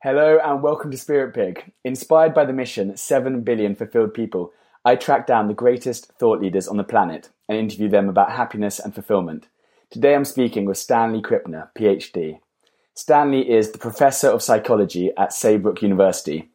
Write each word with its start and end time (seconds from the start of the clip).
Hello 0.00 0.38
and 0.44 0.62
welcome 0.62 0.92
to 0.92 0.96
Spirit 0.96 1.34
Pig. 1.34 1.72
Inspired 1.82 2.32
by 2.32 2.44
the 2.44 2.52
mission 2.52 2.96
7 2.96 3.40
billion 3.40 3.74
fulfilled 3.74 4.14
people, 4.14 4.52
I 4.84 4.94
track 4.94 5.26
down 5.26 5.48
the 5.48 5.54
greatest 5.54 6.12
thought 6.12 6.40
leaders 6.40 6.68
on 6.68 6.76
the 6.76 6.84
planet 6.84 7.30
and 7.48 7.58
interview 7.58 7.88
them 7.88 8.08
about 8.08 8.30
happiness 8.30 8.78
and 8.78 8.94
fulfillment. 8.94 9.48
Today 9.90 10.14
I'm 10.14 10.24
speaking 10.24 10.66
with 10.66 10.78
Stanley 10.78 11.20
Krippner, 11.20 11.70
PhD. 11.76 12.38
Stanley 12.94 13.50
is 13.50 13.72
the 13.72 13.78
professor 13.78 14.28
of 14.28 14.40
psychology 14.40 15.10
at 15.18 15.32
Saybrook 15.32 15.82
University. 15.82 16.48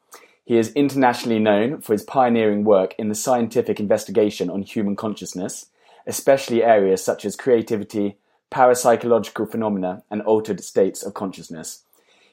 He 0.46 0.58
is 0.58 0.72
internationally 0.72 1.40
known 1.40 1.82
for 1.82 1.92
his 1.92 2.04
pioneering 2.04 2.64
work 2.64 2.96
in 2.98 3.10
the 3.10 3.14
scientific 3.14 3.78
investigation 3.78 4.50
on 4.50 4.62
human 4.62 4.96
consciousness, 4.96 5.66
especially 6.08 6.64
areas 6.64 7.04
such 7.04 7.26
as 7.26 7.36
creativity, 7.36 8.16
parapsychological 8.50 9.52
phenomena, 9.52 10.04
and 10.10 10.22
altered 10.22 10.64
states 10.64 11.04
of 11.04 11.14
consciousness. 11.14 11.83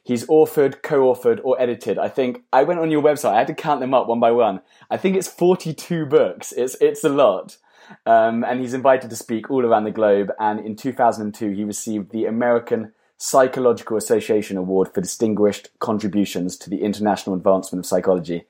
He's 0.03 0.27
authored, 0.27 0.83
co-authored, 0.83 1.41
or 1.45 1.61
edited. 1.61 1.99
I 1.99 2.09
think 2.09 2.43
I 2.53 2.63
went 2.63 2.81
on 2.81 2.91
your 2.91 3.03
website. 3.03 3.35
I 3.35 3.39
had 3.39 3.47
to 3.49 3.55
count 3.55 3.81
them 3.81 3.95
up 3.95 4.09
one 4.09 4.21
by 4.21 4.31
one. 4.31 4.61
I 4.91 4.97
think 4.97 5.17
it's 5.17 5.29
forty-two 5.29 6.07
books. 6.07 6.53
It's 6.53 6.77
it's 6.81 7.05
a 7.05 7.09
lot. 7.09 7.59
Um, 8.07 8.45
and 8.45 8.61
he's 8.61 8.75
invited 8.75 9.11
to 9.11 9.17
speak 9.17 9.51
all 9.51 9.65
around 9.65 9.85
the 9.85 9.91
globe. 9.91 10.31
And 10.39 10.65
in 10.65 10.77
2002, 10.77 11.51
he 11.51 11.65
received 11.65 12.13
the 12.13 12.27
American 12.27 12.93
Psychological 13.19 13.97
Association 13.97 14.57
Award 14.57 14.95
for 14.95 15.01
distinguished 15.01 15.69
contributions 15.79 16.57
to 16.59 16.71
the 16.71 16.83
international 16.83 17.37
advancement 17.37 17.85
of 17.85 17.89
psychology. 17.89 18.47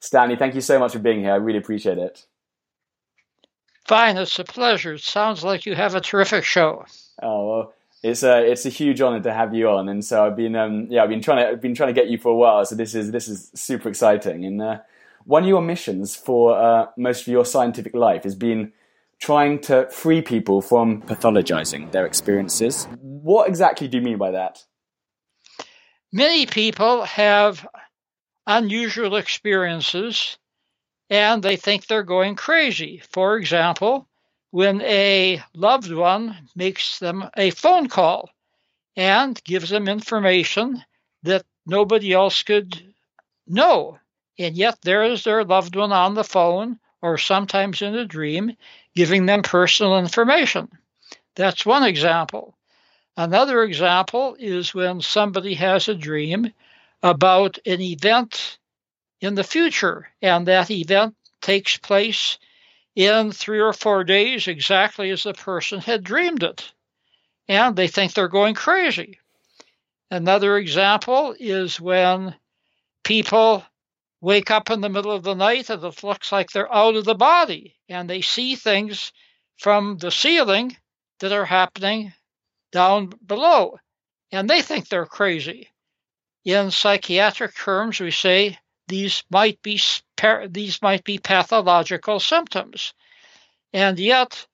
Stanley, 0.00 0.36
thank 0.36 0.54
you 0.54 0.60
so 0.60 0.78
much 0.78 0.92
for 0.92 0.98
being 0.98 1.20
here. 1.20 1.32
I 1.32 1.36
really 1.36 1.58
appreciate 1.58 1.98
it. 1.98 2.26
Fine, 3.84 4.16
it's 4.16 4.38
a 4.38 4.44
pleasure. 4.44 4.94
It 4.94 5.02
sounds 5.02 5.44
like 5.44 5.66
you 5.66 5.74
have 5.74 5.94
a 5.94 6.00
terrific 6.00 6.44
show. 6.44 6.86
Oh 7.22 7.48
well, 7.48 7.73
it's 8.04 8.22
a 8.22 8.44
it's 8.44 8.66
a 8.66 8.68
huge 8.68 9.00
honor 9.00 9.20
to 9.20 9.32
have 9.32 9.54
you 9.54 9.66
on, 9.70 9.88
and 9.88 10.04
so 10.04 10.26
I've 10.26 10.36
been 10.36 10.54
um, 10.54 10.88
yeah 10.90 11.02
I've 11.02 11.08
been 11.08 11.22
trying 11.22 11.38
to 11.38 11.52
I've 11.52 11.62
been 11.62 11.74
trying 11.74 11.88
to 11.88 11.98
get 11.98 12.10
you 12.10 12.18
for 12.18 12.30
a 12.30 12.36
while. 12.36 12.62
So 12.66 12.74
this 12.74 12.94
is 12.94 13.10
this 13.10 13.28
is 13.28 13.50
super 13.54 13.88
exciting. 13.88 14.44
And 14.44 14.60
uh, 14.60 14.78
one 15.24 15.44
of 15.44 15.48
your 15.48 15.62
missions 15.62 16.14
for 16.14 16.54
uh, 16.54 16.86
most 16.98 17.22
of 17.22 17.28
your 17.28 17.46
scientific 17.46 17.94
life 17.94 18.24
has 18.24 18.34
been 18.34 18.72
trying 19.18 19.58
to 19.60 19.88
free 19.90 20.20
people 20.20 20.60
from 20.60 21.00
pathologizing 21.00 21.90
their 21.92 22.04
experiences. 22.04 22.86
What 23.00 23.48
exactly 23.48 23.88
do 23.88 23.96
you 23.96 24.04
mean 24.04 24.18
by 24.18 24.32
that? 24.32 24.62
Many 26.12 26.44
people 26.44 27.04
have 27.04 27.66
unusual 28.46 29.16
experiences 29.16 30.36
and 31.08 31.42
they 31.42 31.56
think 31.56 31.86
they're 31.86 32.02
going 32.02 32.34
crazy. 32.34 33.02
For 33.12 33.38
example, 33.38 34.08
when 34.54 34.80
a 34.82 35.42
loved 35.52 35.92
one 35.92 36.48
makes 36.54 37.00
them 37.00 37.28
a 37.36 37.50
phone 37.50 37.88
call 37.88 38.30
and 38.94 39.42
gives 39.42 39.68
them 39.68 39.88
information 39.88 40.80
that 41.24 41.44
nobody 41.66 42.12
else 42.12 42.44
could 42.44 42.94
know. 43.48 43.98
And 44.38 44.54
yet 44.54 44.78
there 44.82 45.02
is 45.02 45.24
their 45.24 45.42
loved 45.42 45.74
one 45.74 45.90
on 45.90 46.14
the 46.14 46.22
phone 46.22 46.78
or 47.02 47.18
sometimes 47.18 47.82
in 47.82 47.96
a 47.96 48.06
dream 48.06 48.56
giving 48.94 49.26
them 49.26 49.42
personal 49.42 49.98
information. 49.98 50.68
That's 51.34 51.66
one 51.66 51.82
example. 51.82 52.56
Another 53.16 53.64
example 53.64 54.36
is 54.38 54.72
when 54.72 55.00
somebody 55.00 55.54
has 55.54 55.88
a 55.88 55.96
dream 55.96 56.52
about 57.02 57.58
an 57.66 57.80
event 57.80 58.58
in 59.20 59.34
the 59.34 59.42
future 59.42 60.06
and 60.22 60.46
that 60.46 60.70
event 60.70 61.16
takes 61.40 61.76
place 61.76 62.38
in 62.94 63.32
three 63.32 63.60
or 63.60 63.72
four 63.72 64.04
days 64.04 64.46
exactly 64.46 65.10
as 65.10 65.22
the 65.24 65.34
person 65.34 65.80
had 65.80 66.04
dreamed 66.04 66.42
it. 66.42 66.72
And 67.48 67.76
they 67.76 67.88
think 67.88 68.14
they're 68.14 68.28
going 68.28 68.54
crazy. 68.54 69.18
Another 70.10 70.56
example 70.56 71.34
is 71.38 71.80
when 71.80 72.34
people 73.02 73.64
wake 74.20 74.50
up 74.50 74.70
in 74.70 74.80
the 74.80 74.88
middle 74.88 75.12
of 75.12 75.22
the 75.22 75.34
night 75.34 75.68
and 75.68 75.82
it 75.84 76.04
looks 76.04 76.32
like 76.32 76.50
they're 76.50 76.72
out 76.72 76.96
of 76.96 77.04
the 77.04 77.14
body 77.14 77.76
and 77.88 78.08
they 78.08 78.22
see 78.22 78.54
things 78.54 79.12
from 79.58 79.98
the 79.98 80.10
ceiling 80.10 80.76
that 81.20 81.32
are 81.32 81.44
happening 81.44 82.12
down 82.72 83.12
below 83.26 83.76
and 84.32 84.48
they 84.48 84.62
think 84.62 84.88
they're 84.88 85.06
crazy. 85.06 85.68
In 86.44 86.70
psychiatric 86.70 87.54
terms, 87.56 88.00
we 88.00 88.10
say 88.10 88.58
these 88.88 89.24
might 89.30 89.60
be 89.62 89.80
these 90.48 90.82
might 90.82 91.04
be 91.04 91.18
pathological 91.18 92.20
symptoms. 92.20 92.94
And 93.72 93.98
yet, 93.98 94.46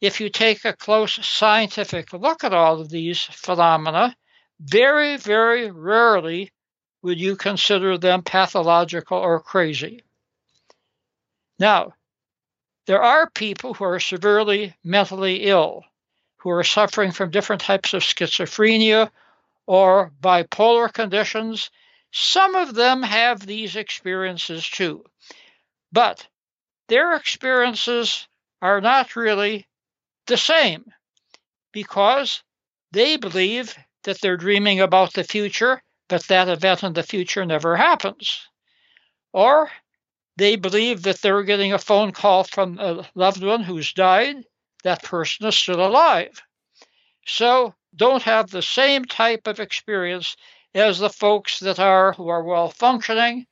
if 0.00 0.20
you 0.20 0.28
take 0.28 0.64
a 0.64 0.72
close 0.72 1.14
scientific 1.26 2.12
look 2.12 2.44
at 2.44 2.54
all 2.54 2.80
of 2.80 2.90
these 2.90 3.22
phenomena, 3.22 4.16
very, 4.60 5.16
very 5.16 5.70
rarely 5.70 6.52
would 7.02 7.20
you 7.20 7.36
consider 7.36 7.98
them 7.98 8.22
pathological 8.22 9.18
or 9.18 9.40
crazy. 9.40 10.02
Now, 11.58 11.94
there 12.86 13.02
are 13.02 13.30
people 13.30 13.74
who 13.74 13.84
are 13.84 14.00
severely 14.00 14.74
mentally 14.84 15.44
ill, 15.44 15.84
who 16.38 16.50
are 16.50 16.64
suffering 16.64 17.12
from 17.12 17.30
different 17.30 17.62
types 17.62 17.94
of 17.94 18.02
schizophrenia 18.02 19.10
or 19.66 20.12
bipolar 20.20 20.92
conditions 20.92 21.70
some 22.18 22.54
of 22.54 22.74
them 22.74 23.02
have 23.02 23.40
these 23.40 23.76
experiences 23.76 24.66
too, 24.66 25.04
but 25.92 26.26
their 26.88 27.14
experiences 27.14 28.26
are 28.62 28.80
not 28.80 29.16
really 29.16 29.66
the 30.26 30.38
same 30.38 30.86
because 31.72 32.42
they 32.92 33.18
believe 33.18 33.76
that 34.04 34.18
they're 34.22 34.38
dreaming 34.38 34.80
about 34.80 35.12
the 35.12 35.24
future, 35.24 35.82
but 36.08 36.26
that 36.28 36.48
event 36.48 36.82
in 36.82 36.94
the 36.94 37.02
future 37.02 37.44
never 37.44 37.76
happens. 37.76 38.48
Or 39.34 39.70
they 40.38 40.56
believe 40.56 41.02
that 41.02 41.20
they're 41.20 41.42
getting 41.42 41.74
a 41.74 41.78
phone 41.78 42.12
call 42.12 42.44
from 42.44 42.78
a 42.78 43.06
loved 43.14 43.42
one 43.42 43.62
who's 43.62 43.92
died, 43.92 44.36
that 44.84 45.02
person 45.02 45.46
is 45.46 45.58
still 45.58 45.84
alive. 45.84 46.40
So 47.26 47.74
don't 47.94 48.22
have 48.22 48.50
the 48.50 48.62
same 48.62 49.04
type 49.04 49.46
of 49.46 49.60
experience 49.60 50.34
as 50.84 50.98
the 50.98 51.10
folks 51.10 51.60
that 51.60 51.78
are 51.78 52.12
who 52.12 52.28
are 52.28 52.44
well 52.44 52.68
functioning, 52.68 53.46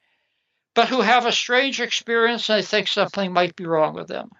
but 0.75 0.89
who 0.89 1.01
have 1.01 1.27
a 1.27 1.33
strange 1.33 1.81
experience 1.81 2.49
and 2.49 2.59
they 2.59 2.67
think 2.67 2.89
something 2.89 3.33
might 3.33 3.57
be 3.57 3.67
wrong 3.67 3.95
with 3.95 4.09
them. 4.09 4.31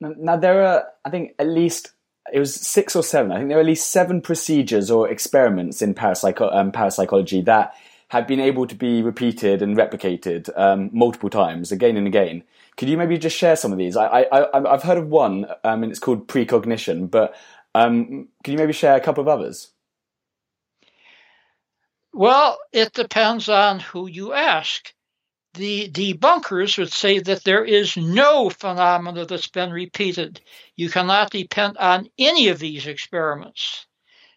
Now, 0.00 0.36
there 0.36 0.64
are, 0.64 0.84
I 1.04 1.10
think, 1.10 1.32
at 1.38 1.48
least 1.48 1.92
it 2.32 2.38
was 2.38 2.54
six 2.54 2.96
or 2.96 3.02
seven. 3.02 3.32
I 3.32 3.36
think 3.36 3.48
there 3.48 3.58
are 3.58 3.60
at 3.60 3.66
least 3.66 3.90
seven 3.90 4.20
procedures 4.20 4.90
or 4.90 5.08
experiments 5.08 5.82
in 5.82 5.94
parapsycho- 5.94 6.54
um, 6.54 6.72
parapsychology 6.72 7.42
that 7.42 7.74
have 8.08 8.26
been 8.26 8.40
able 8.40 8.66
to 8.66 8.74
be 8.74 9.02
repeated 9.02 9.62
and 9.62 9.76
replicated 9.76 10.50
um, 10.58 10.90
multiple 10.92 11.30
times, 11.30 11.72
again 11.72 11.96
and 11.96 12.06
again. 12.06 12.42
Could 12.76 12.88
you 12.88 12.96
maybe 12.96 13.18
just 13.18 13.36
share 13.36 13.56
some 13.56 13.72
of 13.72 13.78
these? 13.78 13.96
I, 13.96 14.22
I, 14.32 14.72
I've 14.72 14.82
heard 14.82 14.98
of 14.98 15.08
one, 15.08 15.46
um, 15.62 15.82
and 15.82 15.90
it's 15.90 16.00
called 16.00 16.28
precognition, 16.28 17.06
but 17.06 17.34
um, 17.74 18.28
can 18.42 18.52
you 18.52 18.58
maybe 18.58 18.72
share 18.72 18.96
a 18.96 19.00
couple 19.00 19.22
of 19.22 19.28
others? 19.28 19.70
Well, 22.16 22.58
it 22.72 22.92
depends 22.92 23.48
on 23.48 23.80
who 23.80 24.06
you 24.06 24.32
ask. 24.34 24.94
The 25.54 25.90
debunkers 25.90 26.78
would 26.78 26.92
say 26.92 27.18
that 27.18 27.42
there 27.42 27.64
is 27.64 27.96
no 27.96 28.50
phenomena 28.50 29.26
that's 29.26 29.48
been 29.48 29.72
repeated. 29.72 30.40
You 30.76 30.90
cannot 30.90 31.32
depend 31.32 31.76
on 31.78 32.08
any 32.16 32.46
of 32.48 32.60
these 32.60 32.86
experiments. 32.86 33.86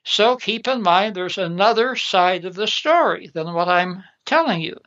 So 0.03 0.37
keep 0.37 0.67
in 0.67 0.81
mind 0.81 1.13
there's 1.15 1.37
another 1.37 1.95
side 1.95 2.45
of 2.45 2.55
the 2.55 2.65
story 2.65 3.27
than 3.27 3.53
what 3.53 3.69
I'm 3.69 4.03
telling 4.25 4.61
you. 4.61 4.79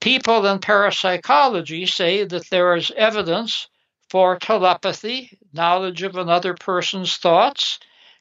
People 0.00 0.44
in 0.44 0.58
parapsychology 0.58 1.86
say 1.86 2.24
that 2.24 2.50
there 2.50 2.74
is 2.74 2.90
evidence 2.96 3.68
for 4.10 4.40
telepathy, 4.40 5.38
knowledge 5.52 6.02
of 6.02 6.16
another 6.16 6.54
person's 6.54 7.16
thoughts, 7.16 7.78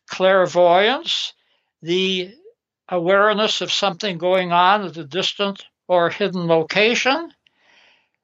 clairvoyance, 0.07 1.33
the 1.81 2.31
awareness 2.89 3.61
of 3.61 3.71
something 3.71 4.17
going 4.17 4.51
on 4.51 4.83
at 4.83 4.97
a 4.97 5.03
distant 5.03 5.65
or 5.87 6.09
hidden 6.09 6.47
location, 6.47 7.31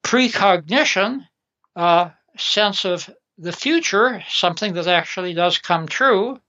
precognition, 0.03 1.27
a 1.75 2.11
sense 2.37 2.85
of 2.85 3.09
the 3.37 3.51
future, 3.51 4.23
something 4.29 4.73
that 4.73 4.87
actually 4.87 5.33
does 5.33 5.57
come 5.57 5.87
true, 5.87 6.39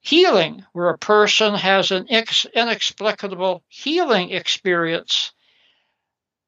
healing, 0.00 0.64
where 0.72 0.90
a 0.90 0.98
person 0.98 1.54
has 1.54 1.90
an 1.90 2.06
inexplicable 2.08 3.62
healing 3.68 4.30
experience, 4.30 5.32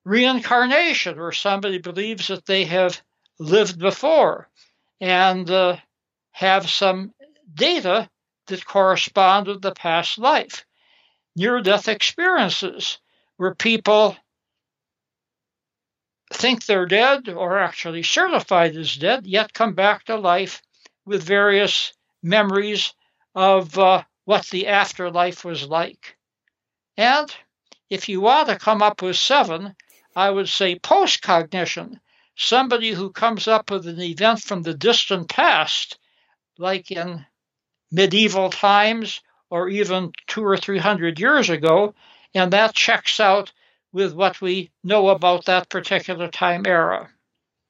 reincarnation, 0.04 1.18
where 1.18 1.32
somebody 1.32 1.78
believes 1.78 2.28
that 2.28 2.46
they 2.46 2.64
have 2.64 3.00
lived 3.38 3.78
before 3.78 4.48
and 5.00 5.50
uh, 5.50 5.76
have 6.30 6.68
some 6.68 7.12
data 7.52 8.08
that 8.48 8.66
correspond 8.66 9.46
with 9.46 9.62
the 9.62 9.72
past 9.72 10.18
life. 10.18 10.66
Near 11.36 11.60
death 11.60 11.88
experiences 11.88 12.98
where 13.36 13.54
people 13.54 14.16
think 16.32 16.64
they're 16.66 16.86
dead 16.86 17.28
or 17.28 17.58
actually 17.58 18.02
certified 18.02 18.76
as 18.76 18.96
dead, 18.96 19.26
yet 19.26 19.54
come 19.54 19.74
back 19.74 20.04
to 20.04 20.16
life 20.16 20.62
with 21.06 21.22
various 21.22 21.92
memories 22.22 22.92
of 23.34 23.78
uh, 23.78 24.02
what 24.24 24.46
the 24.46 24.66
afterlife 24.66 25.44
was 25.44 25.66
like. 25.66 26.16
And 26.96 27.34
if 27.88 28.08
you 28.08 28.20
want 28.20 28.48
to 28.48 28.58
come 28.58 28.82
up 28.82 29.00
with 29.00 29.16
seven, 29.16 29.74
I 30.14 30.30
would 30.30 30.48
say 30.48 30.78
post 30.78 31.22
cognition, 31.22 32.00
somebody 32.36 32.90
who 32.90 33.10
comes 33.10 33.48
up 33.48 33.70
with 33.70 33.86
an 33.86 34.00
event 34.00 34.40
from 34.40 34.62
the 34.62 34.74
distant 34.74 35.28
past, 35.28 35.98
like 36.58 36.90
in 36.90 37.24
medieval 37.90 38.50
times 38.50 39.20
or 39.50 39.68
even 39.68 40.12
two 40.26 40.44
or 40.44 40.56
three 40.56 40.78
hundred 40.78 41.18
years 41.18 41.50
ago, 41.50 41.94
and 42.34 42.52
that 42.52 42.74
checks 42.74 43.20
out 43.20 43.52
with 43.92 44.12
what 44.12 44.40
we 44.40 44.70
know 44.84 45.08
about 45.08 45.46
that 45.46 45.68
particular 45.68 46.28
time 46.28 46.64
era. 46.66 47.08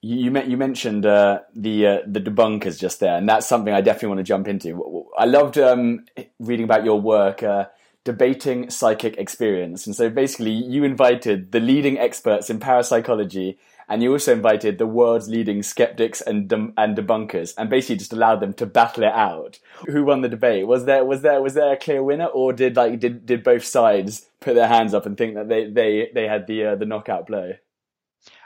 You, 0.02 0.30
you 0.40 0.56
mentioned 0.56 1.06
uh, 1.06 1.40
the 1.54 1.86
uh, 1.86 1.98
the 2.06 2.20
debunkers 2.20 2.78
just 2.78 3.00
there, 3.00 3.16
and 3.16 3.28
that's 3.28 3.46
something 3.46 3.72
I 3.72 3.80
definitely 3.80 4.08
want 4.08 4.18
to 4.18 4.24
jump 4.24 4.48
into. 4.48 5.06
I 5.16 5.24
loved 5.24 5.58
um, 5.58 6.06
reading 6.38 6.64
about 6.64 6.84
your 6.84 7.00
work. 7.00 7.42
Uh, 7.42 7.66
debating 8.04 8.70
psychic 8.70 9.18
experience. 9.18 9.86
And 9.86 9.94
so 9.94 10.08
basically, 10.08 10.52
you 10.52 10.82
invited 10.82 11.52
the 11.52 11.60
leading 11.60 11.98
experts 11.98 12.48
in 12.48 12.58
parapsychology, 12.58 13.58
and 13.88 14.02
you 14.02 14.12
also 14.12 14.32
invited 14.32 14.78
the 14.78 14.86
world's 14.86 15.28
leading 15.28 15.62
skeptics 15.62 16.20
and 16.20 16.48
de- 16.48 16.72
and 16.76 16.96
debunkers, 16.96 17.54
and 17.56 17.70
basically 17.70 17.96
just 17.96 18.12
allowed 18.12 18.40
them 18.40 18.52
to 18.54 18.66
battle 18.66 19.04
it 19.04 19.12
out. 19.12 19.58
Who 19.86 20.04
won 20.04 20.20
the 20.20 20.28
debate? 20.28 20.66
Was 20.66 20.84
there 20.84 21.04
was 21.04 21.22
there 21.22 21.40
was 21.40 21.54
there 21.54 21.72
a 21.72 21.76
clear 21.76 22.02
winner, 22.02 22.26
or 22.26 22.52
did 22.52 22.76
like 22.76 23.00
did 23.00 23.26
did 23.26 23.42
both 23.42 23.64
sides 23.64 24.26
put 24.40 24.54
their 24.54 24.68
hands 24.68 24.94
up 24.94 25.06
and 25.06 25.16
think 25.16 25.34
that 25.34 25.48
they 25.48 25.70
they 25.70 26.10
they 26.14 26.26
had 26.28 26.46
the 26.46 26.64
uh, 26.64 26.74
the 26.76 26.86
knockout 26.86 27.26
blow? 27.26 27.52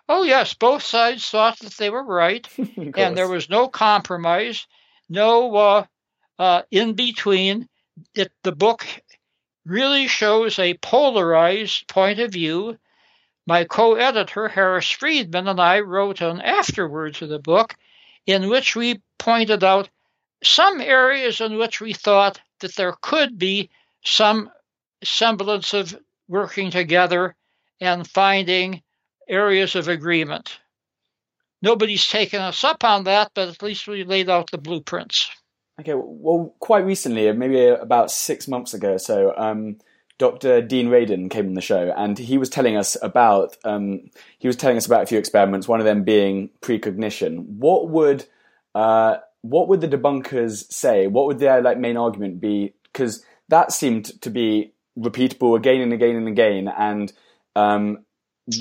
Oh 0.08 0.22
yes, 0.22 0.54
both 0.54 0.82
sides 0.82 1.28
thought 1.28 1.58
that 1.60 1.72
they 1.74 1.90
were 1.90 2.04
right, 2.04 2.46
and 2.96 3.16
there 3.16 3.28
was 3.28 3.48
no 3.48 3.68
compromise, 3.68 4.66
no 5.08 5.54
uh, 5.54 5.84
uh, 6.38 6.62
in 6.70 6.94
between. 6.94 7.68
It, 8.14 8.32
the 8.42 8.52
book 8.52 8.86
really 9.64 10.08
shows 10.08 10.58
a 10.58 10.74
polarized 10.74 11.88
point 11.88 12.18
of 12.18 12.32
view. 12.32 12.78
My 13.46 13.64
co 13.64 13.94
editor, 13.94 14.48
Harris 14.48 14.90
Friedman, 14.90 15.48
and 15.48 15.60
I 15.60 15.80
wrote 15.80 16.20
an 16.20 16.40
afterword 16.40 17.16
to 17.16 17.26
the 17.26 17.38
book 17.38 17.74
in 18.26 18.48
which 18.48 18.76
we 18.76 19.02
pointed 19.18 19.64
out 19.64 19.88
some 20.44 20.80
areas 20.80 21.40
in 21.40 21.58
which 21.58 21.80
we 21.80 21.92
thought 21.92 22.40
that 22.60 22.74
there 22.76 22.94
could 23.00 23.38
be 23.38 23.70
some 24.04 24.50
semblance 25.02 25.74
of 25.74 25.98
working 26.28 26.70
together 26.70 27.34
and 27.80 28.08
finding 28.08 28.82
areas 29.28 29.74
of 29.74 29.88
agreement. 29.88 30.58
Nobody's 31.60 32.06
taken 32.06 32.40
us 32.40 32.64
up 32.64 32.84
on 32.84 33.04
that, 33.04 33.30
but 33.34 33.48
at 33.48 33.62
least 33.62 33.86
we 33.86 34.04
laid 34.04 34.28
out 34.28 34.50
the 34.50 34.58
blueprints. 34.58 35.30
Okay, 35.80 35.94
well, 35.94 36.54
quite 36.58 36.84
recently, 36.84 37.32
maybe 37.32 37.66
about 37.66 38.10
six 38.10 38.46
months 38.46 38.74
ago, 38.74 38.94
or 38.94 38.98
so 38.98 39.34
um, 39.36 39.78
Dr. 40.22 40.62
Dean 40.62 40.86
Radin 40.86 41.28
came 41.28 41.48
on 41.48 41.54
the 41.54 41.60
show, 41.60 41.92
and 41.96 42.16
he 42.16 42.38
was 42.38 42.48
telling 42.48 42.76
us 42.76 42.96
about 43.02 43.56
um, 43.64 44.08
he 44.38 44.46
was 44.46 44.54
telling 44.54 44.76
us 44.76 44.86
about 44.86 45.02
a 45.02 45.06
few 45.06 45.18
experiments. 45.18 45.66
One 45.66 45.80
of 45.80 45.84
them 45.84 46.04
being 46.04 46.48
precognition. 46.60 47.58
What 47.58 47.88
would 47.88 48.26
uh, 48.72 49.16
what 49.40 49.66
would 49.66 49.80
the 49.80 49.88
debunkers 49.88 50.72
say? 50.72 51.08
What 51.08 51.26
would 51.26 51.40
their 51.40 51.60
like 51.60 51.76
main 51.76 51.96
argument 51.96 52.40
be? 52.40 52.72
Because 52.84 53.24
that 53.48 53.72
seemed 53.72 54.22
to 54.22 54.30
be 54.30 54.74
repeatable 54.96 55.56
again 55.56 55.80
and 55.80 55.92
again 55.92 56.14
and 56.14 56.28
again, 56.28 56.68
and 56.68 57.12
um, 57.56 58.04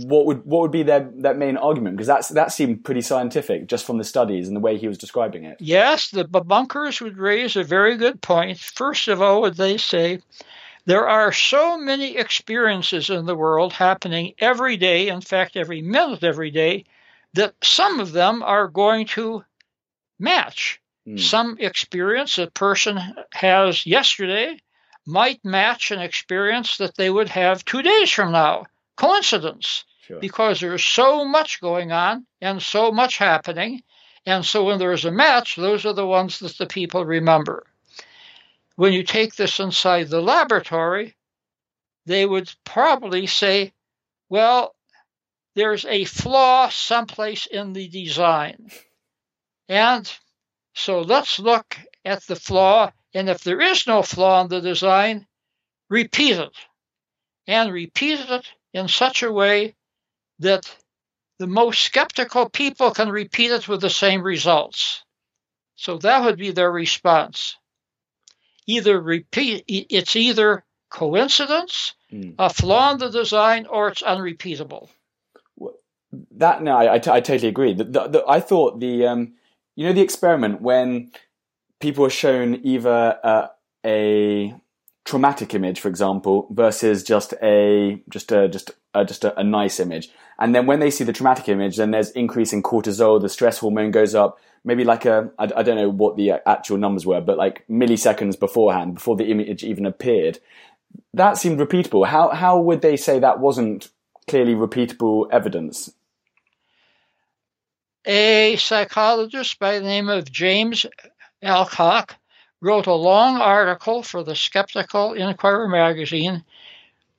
what 0.01 0.25
would 0.25 0.43
what 0.43 0.61
would 0.61 0.71
be 0.71 0.81
their 0.81 1.11
that 1.17 1.37
main 1.37 1.57
argument? 1.57 1.95
Because 1.95 2.07
that's 2.07 2.29
that 2.29 2.51
seemed 2.51 2.83
pretty 2.83 3.01
scientific 3.01 3.67
just 3.67 3.85
from 3.85 3.99
the 3.99 4.03
studies 4.03 4.47
and 4.47 4.57
the 4.57 4.61
way 4.61 4.79
he 4.79 4.87
was 4.87 4.97
describing 4.97 5.43
it. 5.43 5.57
Yes, 5.59 6.09
the 6.09 6.25
debunkers 6.25 7.01
would 7.01 7.19
raise 7.19 7.55
a 7.55 7.63
very 7.63 7.97
good 7.97 8.19
point. 8.19 8.57
First 8.57 9.07
of 9.07 9.21
all, 9.21 9.41
would 9.41 9.57
they 9.57 9.77
say 9.77 10.21
there 10.85 11.07
are 11.07 11.31
so 11.31 11.77
many 11.77 12.17
experiences 12.17 13.09
in 13.09 13.25
the 13.25 13.35
world 13.35 13.73
happening 13.73 14.33
every 14.39 14.77
day, 14.77 15.09
in 15.09 15.21
fact, 15.21 15.55
every 15.55 15.81
minute, 15.81 16.23
every 16.23 16.51
day, 16.51 16.85
that 17.33 17.53
some 17.63 17.99
of 17.99 18.11
them 18.11 18.43
are 18.43 18.67
going 18.67 19.05
to 19.07 19.43
match. 20.19 20.81
Mm. 21.07 21.19
Some 21.19 21.57
experience 21.59 22.37
a 22.37 22.47
person 22.47 22.99
has 23.33 23.85
yesterday 23.85 24.57
might 25.05 25.43
match 25.43 25.91
an 25.91 25.99
experience 25.99 26.77
that 26.77 26.95
they 26.95 27.09
would 27.09 27.29
have 27.29 27.65
two 27.65 27.81
days 27.81 28.09
from 28.11 28.31
now 28.31 28.65
coincidence 28.95 29.83
sure. 30.05 30.19
because 30.19 30.59
there's 30.59 30.83
so 30.83 31.25
much 31.25 31.59
going 31.59 31.91
on 31.91 32.25
and 32.39 32.61
so 32.61 32.91
much 32.91 33.17
happening. 33.17 33.81
And 34.25 34.45
so 34.45 34.65
when 34.65 34.77
there's 34.77 35.05
a 35.05 35.11
match, 35.11 35.55
those 35.55 35.85
are 35.85 35.93
the 35.93 36.05
ones 36.05 36.39
that 36.39 36.57
the 36.57 36.67
people 36.67 37.03
remember. 37.03 37.65
When 38.81 38.93
you 38.93 39.03
take 39.03 39.35
this 39.35 39.59
inside 39.59 40.07
the 40.07 40.23
laboratory, 40.23 41.15
they 42.07 42.25
would 42.25 42.51
probably 42.63 43.27
say, 43.27 43.73
well, 44.27 44.73
there's 45.53 45.85
a 45.85 46.05
flaw 46.05 46.67
someplace 46.69 47.45
in 47.45 47.73
the 47.73 47.87
design. 47.89 48.71
And 49.69 50.11
so 50.73 51.01
let's 51.01 51.37
look 51.37 51.77
at 52.03 52.25
the 52.25 52.35
flaw. 52.35 52.91
And 53.13 53.29
if 53.29 53.43
there 53.43 53.61
is 53.61 53.85
no 53.85 54.01
flaw 54.01 54.41
in 54.41 54.47
the 54.47 54.61
design, 54.61 55.27
repeat 55.87 56.37
it. 56.37 56.57
And 57.45 57.71
repeat 57.71 58.19
it 58.19 58.47
in 58.73 58.87
such 58.87 59.21
a 59.21 59.31
way 59.31 59.75
that 60.39 60.75
the 61.37 61.45
most 61.45 61.83
skeptical 61.83 62.49
people 62.49 62.89
can 62.89 63.11
repeat 63.11 63.51
it 63.51 63.67
with 63.67 63.81
the 63.81 63.91
same 63.91 64.23
results. 64.23 65.03
So 65.75 65.99
that 65.99 66.25
would 66.25 66.39
be 66.39 66.49
their 66.49 66.71
response. 66.71 67.57
Either 68.71 68.99
repeat, 68.99 69.65
it's 69.67 70.15
either 70.15 70.63
coincidence, 70.89 71.93
mm. 72.11 72.35
a 72.37 72.49
flaw 72.49 72.93
in 72.93 72.99
the 72.99 73.09
design, 73.09 73.65
or 73.65 73.89
it's 73.89 74.01
unrepeatable. 74.01 74.89
That 76.31 76.61
no, 76.61 76.75
I, 76.75 76.95
I, 76.95 76.99
t- 76.99 77.11
I 77.11 77.21
totally 77.21 77.49
agree. 77.49 77.73
The, 77.73 77.85
the, 77.85 78.07
the, 78.07 78.23
I 78.27 78.39
thought 78.39 78.79
the 78.79 79.07
um, 79.07 79.33
you 79.75 79.85
know 79.85 79.93
the 79.93 80.01
experiment 80.01 80.61
when 80.61 81.11
people 81.79 82.05
are 82.05 82.09
shown 82.09 82.59
either 82.63 83.17
uh, 83.23 83.47
a 83.85 84.53
traumatic 85.05 85.53
image, 85.53 85.79
for 85.79 85.89
example, 85.89 86.47
versus 86.51 87.03
just 87.03 87.33
a 87.41 88.01
just 88.09 88.31
a 88.31 88.47
just 88.47 88.71
a, 88.93 89.05
just 89.05 89.23
a, 89.23 89.37
a, 89.39 89.43
nice 89.43 89.79
image. 89.79 90.09
And 90.41 90.55
then 90.55 90.65
when 90.65 90.79
they 90.79 90.89
see 90.89 91.03
the 91.03 91.13
traumatic 91.13 91.47
image, 91.49 91.77
then 91.77 91.91
there's 91.91 92.09
increase 92.11 92.51
in 92.51 92.63
cortisol, 92.63 93.21
the 93.21 93.29
stress 93.29 93.59
hormone 93.59 93.91
goes 93.91 94.15
up. 94.15 94.39
Maybe 94.63 94.83
like 94.83 95.05
a 95.05 95.29
I, 95.37 95.43
I 95.57 95.63
don't 95.63 95.77
know 95.77 95.89
what 95.89 96.17
the 96.17 96.31
uh, 96.31 96.39
actual 96.47 96.77
numbers 96.77 97.05
were, 97.05 97.21
but 97.21 97.37
like 97.37 97.63
milliseconds 97.67 98.39
beforehand, 98.39 98.95
before 98.95 99.15
the 99.15 99.29
image 99.29 99.63
even 99.63 99.85
appeared. 99.85 100.39
That 101.13 101.37
seemed 101.37 101.59
repeatable. 101.59 102.07
How 102.07 102.29
how 102.29 102.59
would 102.59 102.81
they 102.81 102.97
say 102.97 103.19
that 103.19 103.39
wasn't 103.39 103.89
clearly 104.27 104.55
repeatable 104.55 105.27
evidence? 105.31 105.93
A 108.05 108.55
psychologist 108.55 109.59
by 109.59 109.77
the 109.77 109.85
name 109.85 110.09
of 110.09 110.31
James 110.31 110.87
Alcock 111.43 112.15
wrote 112.61 112.87
a 112.87 112.93
long 112.93 113.37
article 113.37 114.01
for 114.01 114.23
the 114.23 114.35
Skeptical 114.35 115.13
Inquirer 115.13 115.67
magazine 115.67 116.43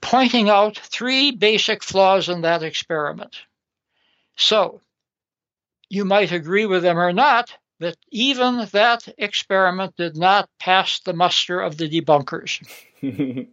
pointing 0.02 0.50
out 0.50 0.76
three 0.76 1.30
basic 1.30 1.82
flaws 1.82 2.28
in 2.28 2.42
that 2.42 2.62
experiment. 2.62 3.38
So, 4.36 4.82
you 5.88 6.04
might 6.04 6.32
agree 6.32 6.66
with 6.66 6.82
them 6.82 6.98
or 6.98 7.12
not, 7.12 7.56
but 7.78 7.96
even 8.10 8.66
that 8.72 9.08
experiment 9.16 9.96
did 9.96 10.16
not 10.16 10.50
pass 10.58 11.00
the 11.00 11.12
muster 11.14 11.60
of 11.60 11.78
the 11.78 11.88
debunkers. 11.88 12.60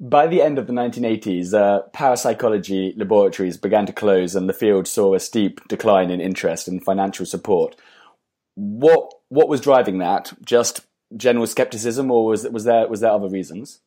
By 0.00 0.26
the 0.26 0.42
end 0.42 0.58
of 0.58 0.66
the 0.66 0.74
1980s, 0.74 1.54
uh, 1.54 1.82
parapsychology 1.92 2.94
laboratories 2.96 3.56
began 3.56 3.86
to 3.86 3.92
close 3.92 4.36
and 4.36 4.48
the 4.48 4.52
field 4.52 4.86
saw 4.86 5.14
a 5.14 5.20
steep 5.20 5.66
decline 5.68 6.10
in 6.10 6.20
interest 6.20 6.68
and 6.68 6.84
financial 6.84 7.24
support. 7.24 7.76
What 8.54 9.12
what 9.28 9.48
was 9.48 9.60
driving 9.60 9.98
that? 9.98 10.32
Just 10.44 10.80
general 11.16 11.46
skepticism, 11.46 12.10
or 12.10 12.26
was 12.26 12.46
was 12.48 12.64
there 12.64 12.88
was 12.88 13.00
there 13.00 13.10
other 13.10 13.28
reasons? 13.28 13.80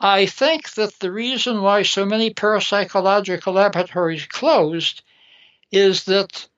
I 0.00 0.26
think 0.26 0.74
that 0.74 0.98
the 0.98 1.10
reason 1.10 1.62
why 1.62 1.82
so 1.82 2.04
many 2.04 2.32
parapsychological 2.32 3.54
laboratories 3.54 4.26
closed 4.26 5.02
is 5.70 6.04
that 6.04 6.48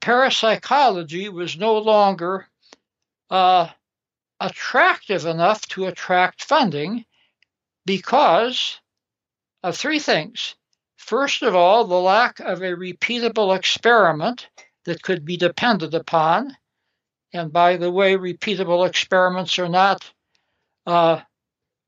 parapsychology 0.00 1.28
was 1.28 1.56
no 1.56 1.78
longer 1.78 2.48
uh, 3.30 3.68
attractive 4.40 5.26
enough 5.26 5.66
to 5.68 5.86
attract 5.86 6.44
funding 6.44 7.04
because 7.84 8.78
of 9.62 9.76
three 9.76 9.98
things. 9.98 10.54
First 10.96 11.42
of 11.42 11.54
all, 11.54 11.84
the 11.84 12.00
lack 12.00 12.40
of 12.40 12.62
a 12.62 12.74
repeatable 12.74 13.56
experiment 13.56 14.48
that 14.84 15.02
could 15.02 15.24
be 15.24 15.36
depended 15.36 15.94
upon. 15.94 16.56
And 17.32 17.52
by 17.52 17.76
the 17.76 17.90
way, 17.90 18.16
repeatable 18.16 18.86
experiments 18.86 19.58
are 19.58 19.68
not 19.68 20.10
uh, 20.86 21.20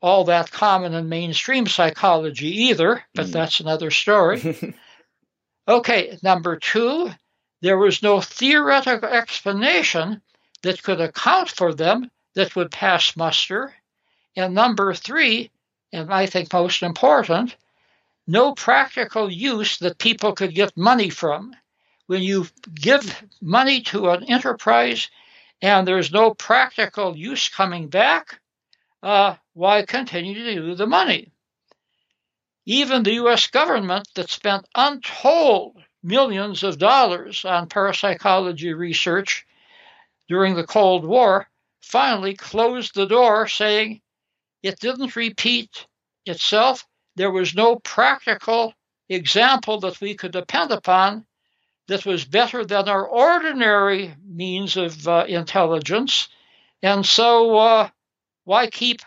all 0.02 0.24
that 0.24 0.50
common 0.50 0.94
in 0.94 1.08
mainstream 1.08 1.66
psychology 1.66 2.48
either, 2.68 3.04
but 3.14 3.26
mm. 3.26 3.32
that's 3.32 3.60
another 3.60 3.90
story. 3.90 4.74
okay, 5.68 6.18
number 6.22 6.56
two, 6.56 7.10
there 7.60 7.78
was 7.78 8.02
no 8.02 8.20
theoretical 8.20 9.08
explanation 9.08 10.22
that 10.62 10.82
could 10.82 11.00
account 11.00 11.50
for 11.50 11.74
them 11.74 12.10
that 12.34 12.56
would 12.56 12.70
pass 12.70 13.16
muster. 13.16 13.74
And 14.36 14.54
number 14.54 14.94
three, 14.94 15.50
and 15.92 16.12
I 16.12 16.26
think 16.26 16.52
most 16.52 16.82
important, 16.82 17.56
no 18.26 18.54
practical 18.54 19.30
use 19.30 19.78
that 19.78 19.98
people 19.98 20.32
could 20.32 20.54
get 20.54 20.76
money 20.76 21.10
from. 21.10 21.54
When 22.06 22.22
you 22.22 22.46
give 22.74 23.22
money 23.40 23.82
to 23.82 24.10
an 24.10 24.24
enterprise 24.24 25.08
and 25.62 25.86
there's 25.86 26.10
no 26.10 26.34
practical 26.34 27.16
use 27.16 27.48
coming 27.48 27.88
back, 27.88 28.39
uh, 29.02 29.36
why 29.54 29.82
continue 29.82 30.34
to 30.34 30.54
do 30.54 30.74
the 30.74 30.86
money? 30.86 31.32
Even 32.66 33.02
the 33.02 33.14
US 33.14 33.46
government 33.46 34.08
that 34.14 34.30
spent 34.30 34.66
untold 34.74 35.82
millions 36.02 36.62
of 36.62 36.78
dollars 36.78 37.44
on 37.44 37.68
parapsychology 37.68 38.72
research 38.72 39.46
during 40.28 40.54
the 40.54 40.66
Cold 40.66 41.04
War 41.04 41.48
finally 41.80 42.34
closed 42.34 42.94
the 42.94 43.06
door, 43.06 43.48
saying 43.48 44.00
it 44.62 44.78
didn't 44.78 45.16
repeat 45.16 45.86
itself. 46.26 46.86
There 47.16 47.30
was 47.30 47.54
no 47.54 47.76
practical 47.76 48.74
example 49.08 49.80
that 49.80 50.00
we 50.00 50.14
could 50.14 50.32
depend 50.32 50.70
upon 50.70 51.26
that 51.88 52.06
was 52.06 52.24
better 52.24 52.64
than 52.64 52.88
our 52.88 53.04
ordinary 53.04 54.14
means 54.24 54.76
of 54.76 55.08
uh, 55.08 55.24
intelligence. 55.26 56.28
And 56.82 57.04
so, 57.04 57.56
uh, 57.58 57.88
why 58.50 58.66
keep 58.66 59.00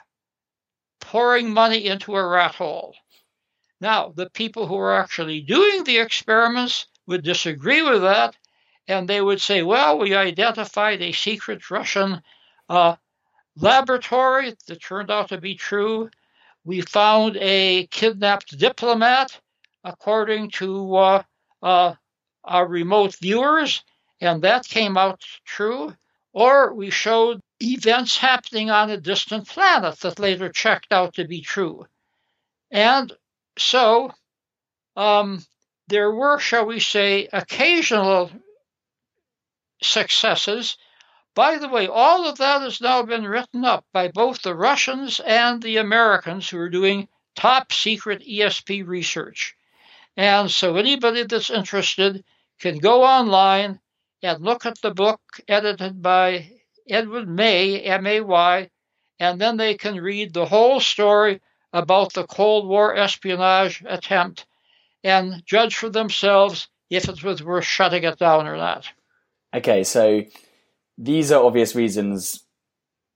pouring 1.01 1.53
money 1.53 1.87
into 1.87 2.15
a 2.15 2.25
rat 2.25 2.55
hole? 2.55 2.95
Now, 3.81 4.13
the 4.15 4.29
people 4.29 4.67
who 4.67 4.77
are 4.77 4.97
actually 4.97 5.41
doing 5.41 5.83
the 5.83 5.97
experiments 5.97 6.87
would 7.07 7.25
disagree 7.25 7.81
with 7.81 8.03
that, 8.03 8.37
and 8.87 9.05
they 9.05 9.19
would 9.19 9.41
say, 9.41 9.61
well, 9.61 9.99
we 9.99 10.15
identified 10.15 11.01
a 11.01 11.11
secret 11.11 11.69
Russian 11.69 12.21
uh, 12.69 12.95
laboratory 13.57 14.55
that 14.67 14.81
turned 14.81 15.11
out 15.11 15.27
to 15.27 15.41
be 15.41 15.55
true. 15.55 16.09
We 16.63 16.79
found 16.79 17.35
a 17.35 17.87
kidnapped 17.87 18.57
diplomat, 18.57 19.41
according 19.83 20.51
to 20.51 20.95
uh, 20.95 21.23
uh, 21.61 21.95
our 22.45 22.65
remote 22.65 23.17
viewers, 23.17 23.83
and 24.21 24.41
that 24.43 24.65
came 24.65 24.95
out 24.95 25.21
true. 25.43 25.93
Or 26.31 26.73
we 26.73 26.91
showed 26.91 27.41
events 27.63 28.17
happening 28.17 28.69
on 28.69 28.89
a 28.89 28.97
distant 28.97 29.47
planet 29.47 29.99
that 29.99 30.19
later 30.19 30.49
checked 30.49 30.91
out 30.91 31.15
to 31.15 31.27
be 31.27 31.41
true. 31.41 31.85
And 32.71 33.11
so 33.57 34.11
um, 34.95 35.43
there 35.87 36.11
were, 36.11 36.39
shall 36.39 36.65
we 36.65 36.79
say, 36.79 37.27
occasional 37.31 38.31
successes 39.81 40.77
by 41.35 41.57
the 41.57 41.67
way, 41.67 41.87
all 41.87 42.27
of 42.27 42.37
that 42.37 42.61
has 42.61 42.79
now 42.79 43.01
been 43.01 43.25
written 43.25 43.65
up 43.65 43.85
by 43.91 44.09
both 44.09 44.43
the 44.43 44.55
Russians 44.55 45.19
and 45.19 45.61
the 45.61 45.77
Americans 45.77 46.47
who 46.47 46.59
are 46.59 46.69
doing 46.69 47.07
top 47.35 47.73
secret 47.73 48.21
ESP 48.21 48.85
research. 48.85 49.55
And 50.15 50.51
so 50.51 50.75
anybody 50.75 51.23
that's 51.23 51.49
interested 51.49 52.23
can 52.59 52.77
go 52.77 53.03
online 53.03 53.79
and 54.21 54.43
look 54.43 54.67
at 54.67 54.79
the 54.81 54.91
book 54.91 55.21
edited 55.47 56.03
by 56.03 56.51
Edwin 56.89 57.35
May, 57.35 57.81
M 57.81 58.05
A 58.05 58.21
Y, 58.21 58.69
and 59.19 59.39
then 59.39 59.57
they 59.57 59.75
can 59.75 59.95
read 59.95 60.33
the 60.33 60.45
whole 60.45 60.79
story 60.79 61.41
about 61.71 62.13
the 62.13 62.25
Cold 62.25 62.67
War 62.67 62.95
espionage 62.95 63.83
attempt 63.85 64.45
and 65.03 65.43
judge 65.45 65.75
for 65.75 65.89
themselves 65.89 66.67
if 66.89 67.09
it 67.09 67.23
was 67.23 67.43
worth 67.43 67.65
shutting 67.65 68.03
it 68.03 68.19
down 68.19 68.47
or 68.47 68.55
not. 68.55 68.87
Okay, 69.53 69.83
so 69.83 70.21
these 70.97 71.31
are 71.31 71.43
obvious 71.43 71.75
reasons 71.75 72.43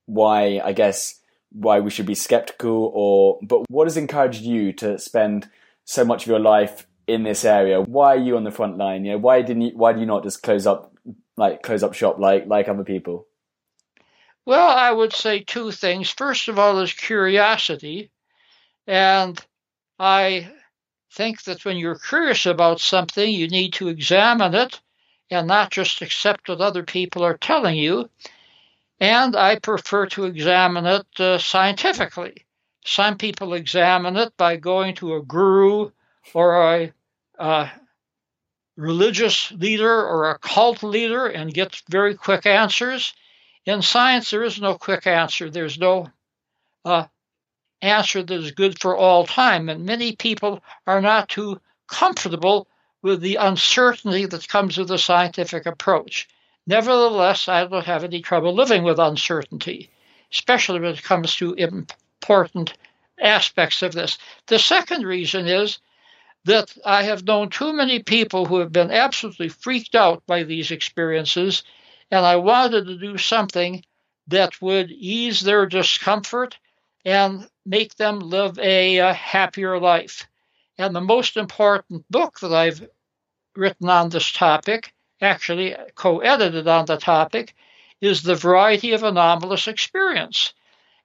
why 0.06 0.60
I 0.64 0.72
guess 0.72 1.20
why 1.50 1.80
we 1.80 1.90
should 1.90 2.06
be 2.06 2.14
skeptical 2.14 2.90
or 2.94 3.38
but 3.42 3.64
what 3.68 3.86
has 3.86 3.96
encouraged 3.96 4.42
you 4.42 4.72
to 4.74 4.98
spend 4.98 5.48
so 5.84 6.04
much 6.04 6.24
of 6.24 6.28
your 6.28 6.40
life 6.40 6.86
in 7.06 7.22
this 7.22 7.44
area? 7.44 7.80
Why 7.80 8.14
are 8.14 8.18
you 8.18 8.36
on 8.36 8.44
the 8.44 8.50
front 8.50 8.76
line? 8.76 9.04
You 9.04 9.12
know, 9.12 9.18
why 9.18 9.42
didn't 9.42 9.62
you 9.62 9.72
why 9.76 9.92
do 9.92 10.00
you 10.00 10.06
not 10.06 10.24
just 10.24 10.42
close 10.42 10.66
up 10.66 10.92
like 11.36 11.62
close 11.62 11.82
up 11.82 11.94
shop 11.94 12.18
like 12.18 12.46
like 12.46 12.68
other 12.68 12.84
people? 12.84 13.27
Well, 14.48 14.70
I 14.70 14.90
would 14.90 15.12
say 15.12 15.40
two 15.40 15.70
things. 15.72 16.08
First 16.08 16.48
of 16.48 16.58
all 16.58 16.78
is 16.80 16.94
curiosity. 16.94 18.10
And 18.86 19.38
I 19.98 20.50
think 21.12 21.42
that 21.42 21.66
when 21.66 21.76
you're 21.76 21.98
curious 21.98 22.46
about 22.46 22.80
something, 22.80 23.30
you 23.30 23.48
need 23.48 23.74
to 23.74 23.88
examine 23.88 24.54
it 24.54 24.80
and 25.30 25.46
not 25.46 25.70
just 25.70 26.00
accept 26.00 26.48
what 26.48 26.62
other 26.62 26.82
people 26.82 27.24
are 27.24 27.36
telling 27.36 27.76
you. 27.76 28.08
And 28.98 29.36
I 29.36 29.58
prefer 29.58 30.06
to 30.06 30.24
examine 30.24 30.86
it 30.86 31.20
uh, 31.20 31.36
scientifically. 31.36 32.46
Some 32.86 33.18
people 33.18 33.52
examine 33.52 34.16
it 34.16 34.34
by 34.38 34.56
going 34.56 34.94
to 34.94 35.16
a 35.16 35.22
guru 35.22 35.90
or 36.32 36.90
a 37.38 37.70
religious 38.78 39.52
leader 39.52 40.06
or 40.06 40.30
a 40.30 40.38
cult 40.38 40.82
leader 40.82 41.26
and 41.26 41.52
get 41.52 41.82
very 41.90 42.14
quick 42.14 42.46
answers. 42.46 43.12
In 43.68 43.82
science, 43.82 44.30
there 44.30 44.44
is 44.44 44.58
no 44.58 44.78
quick 44.78 45.06
answer. 45.06 45.50
There's 45.50 45.78
no 45.78 46.10
uh, 46.86 47.04
answer 47.82 48.22
that 48.22 48.34
is 48.34 48.52
good 48.52 48.80
for 48.80 48.96
all 48.96 49.26
time. 49.26 49.68
And 49.68 49.84
many 49.84 50.16
people 50.16 50.62
are 50.86 51.02
not 51.02 51.28
too 51.28 51.60
comfortable 51.86 52.66
with 53.02 53.20
the 53.20 53.36
uncertainty 53.36 54.24
that 54.24 54.48
comes 54.48 54.78
with 54.78 54.88
the 54.88 54.96
scientific 54.96 55.66
approach. 55.66 56.30
Nevertheless, 56.66 57.46
I 57.46 57.66
don't 57.66 57.84
have 57.84 58.04
any 58.04 58.22
trouble 58.22 58.54
living 58.54 58.84
with 58.84 58.98
uncertainty, 58.98 59.90
especially 60.32 60.80
when 60.80 60.94
it 60.94 61.02
comes 61.02 61.36
to 61.36 61.52
important 61.52 62.72
aspects 63.20 63.82
of 63.82 63.92
this. 63.92 64.16
The 64.46 64.58
second 64.58 65.04
reason 65.04 65.46
is 65.46 65.78
that 66.46 66.74
I 66.86 67.02
have 67.02 67.26
known 67.26 67.50
too 67.50 67.74
many 67.74 68.02
people 68.02 68.46
who 68.46 68.60
have 68.60 68.72
been 68.72 68.90
absolutely 68.90 69.50
freaked 69.50 69.94
out 69.94 70.22
by 70.26 70.44
these 70.44 70.70
experiences, 70.70 71.64
and 72.10 72.24
I 72.24 72.36
wanted 72.36 72.86
to 72.86 72.96
do 72.96 73.18
something 73.18 73.84
that 74.28 74.60
would 74.60 74.90
ease 74.90 75.40
their 75.40 75.66
discomfort 75.66 76.58
and 77.04 77.48
make 77.64 77.94
them 77.96 78.20
live 78.20 78.58
a, 78.58 78.98
a 78.98 79.12
happier 79.12 79.78
life. 79.78 80.26
And 80.76 80.94
the 80.94 81.00
most 81.00 81.36
important 81.36 82.04
book 82.10 82.40
that 82.40 82.52
I've 82.52 82.88
written 83.56 83.88
on 83.88 84.10
this 84.10 84.30
topic, 84.32 84.92
actually 85.20 85.74
co 85.94 86.20
edited 86.20 86.68
on 86.68 86.86
the 86.86 86.96
topic, 86.96 87.54
is 88.00 88.22
The 88.22 88.34
Variety 88.34 88.92
of 88.92 89.02
Anomalous 89.02 89.66
Experience. 89.66 90.52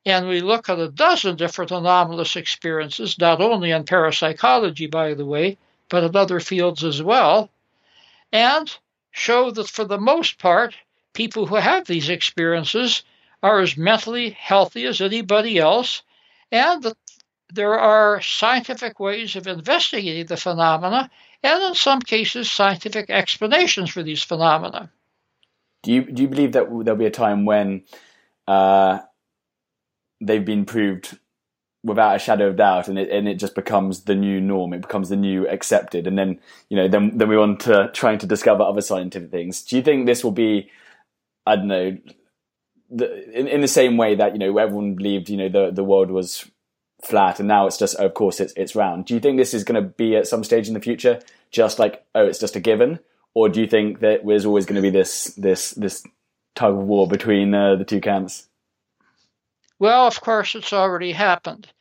And 0.06 0.28
we 0.28 0.42
look 0.42 0.70
at 0.70 0.80
a 0.80 0.90
dozen 0.90 1.38
different 1.38 1.72
anomalous 1.72 2.36
experiences, 2.36 3.18
not 3.18 3.42
only 3.42 3.72
in 3.72 3.86
parapsychology, 3.86 4.88
by 4.88 5.14
the 5.14 5.26
way, 5.26 5.58
but 5.90 6.04
in 6.04 6.16
other 6.16 6.40
fields 6.40 6.84
as 6.84 7.02
well, 7.02 7.50
and 8.32 8.76
show 9.12 9.52
that 9.52 9.70
for 9.70 9.86
the 9.86 10.00
most 10.00 10.40
part, 10.40 10.76
people 11.14 11.46
who 11.46 11.56
have 11.56 11.86
these 11.86 12.10
experiences 12.10 13.04
are 13.42 13.60
as 13.60 13.78
mentally 13.78 14.32
healthy 14.32 14.86
as 14.86 15.02
anybody 15.02 15.58
else, 15.60 16.02
and 16.52 16.84
that 16.84 16.98
there 17.54 17.80
are 17.80 18.22
scientific 18.22 19.00
ways 19.00 19.36
of 19.36 19.48
investigating 19.48 20.26
the 20.26 20.38
phenomena, 20.38 21.10
and 21.44 21.64
in 21.64 21.76
some 21.76 22.00
cases, 22.00 22.52
scientific 22.52 23.10
explanations 23.10 23.90
for 23.90 24.02
these 24.02 24.24
phenomena. 24.24 24.92
Do 25.84 25.92
you 25.92 26.04
do 26.04 26.24
you 26.24 26.28
believe 26.30 26.54
that 26.54 26.68
there'll 26.70 26.98
be 26.98 27.06
a 27.06 27.12
time 27.12 27.46
when 27.46 27.84
uh, 28.48 29.00
they've 30.22 30.46
been 30.46 30.66
proved 30.66 31.20
without 31.84 32.16
a 32.16 32.20
shadow 32.20 32.48
of 32.48 32.56
doubt, 32.56 32.88
and 32.88 32.98
it 32.98 33.10
and 33.10 33.28
it 33.28 33.36
just 33.36 33.56
becomes 33.56 34.04
the 34.04 34.16
new 34.16 34.40
norm. 34.40 34.74
It 34.74 34.82
becomes 34.82 35.10
the 35.10 35.18
new 35.18 35.48
accepted, 35.48 36.08
and 36.08 36.18
then 36.18 36.40
you 36.70 36.78
know 36.78 36.88
then 36.88 37.18
then 37.18 37.28
we're 37.28 37.40
on 37.40 37.58
to 37.60 37.92
trying 37.94 38.20
to 38.20 38.26
discover 38.26 38.64
other 38.64 38.82
scientific 38.82 39.30
things. 39.30 39.62
Do 39.64 39.76
you 39.76 39.82
think 39.82 40.06
this 40.06 40.24
will 40.24 40.32
be 40.32 40.72
I 41.46 41.56
don't 41.56 41.68
know 41.68 41.98
the, 42.90 43.40
in 43.40 43.48
in 43.48 43.62
the 43.62 43.68
same 43.68 43.98
way 43.98 44.16
that 44.16 44.34
you 44.34 44.40
know 44.40 44.58
everyone 44.58 44.96
believed 44.96 45.30
you 45.30 45.38
know 45.38 45.50
the 45.50 45.72
the 45.72 45.84
world 45.84 46.12
was 46.12 46.50
flat 47.04 47.40
and 47.40 47.48
now 47.48 47.68
it's 47.68 47.78
just 47.78 47.96
of 47.96 48.14
course 48.14 48.40
it's 48.40 48.54
it's 48.56 48.76
round. 48.76 49.06
Do 49.06 49.14
you 49.14 49.20
think 49.20 49.38
this 49.38 49.54
is 49.54 49.64
going 49.64 49.82
to 49.82 49.90
be 49.90 50.16
at 50.16 50.28
some 50.28 50.44
stage 50.44 50.68
in 50.68 50.74
the 50.74 50.80
future 50.80 51.20
just 51.52 51.80
like 51.80 52.06
oh 52.16 52.26
it's 52.26 52.40
just 52.40 52.56
a 52.56 52.60
given? 52.60 53.00
Or 53.36 53.50
do 53.50 53.62
you 53.62 53.68
think 53.68 54.00
that 54.02 54.26
there's 54.26 54.46
always 54.46 54.66
going 54.66 54.76
to 54.76 54.82
be 54.82 54.92
this 54.92 55.34
this 55.36 55.72
this 55.72 56.04
tug 56.56 56.76
of 56.76 56.84
war 56.84 57.08
between 57.08 57.54
uh, 57.54 57.76
the 57.76 57.86
two 57.86 58.00
camps? 58.00 58.48
Well 59.80 60.08
of 60.08 60.22
course 60.22 60.56
it's 60.56 60.74
already 60.74 61.14
happened. 61.14 61.72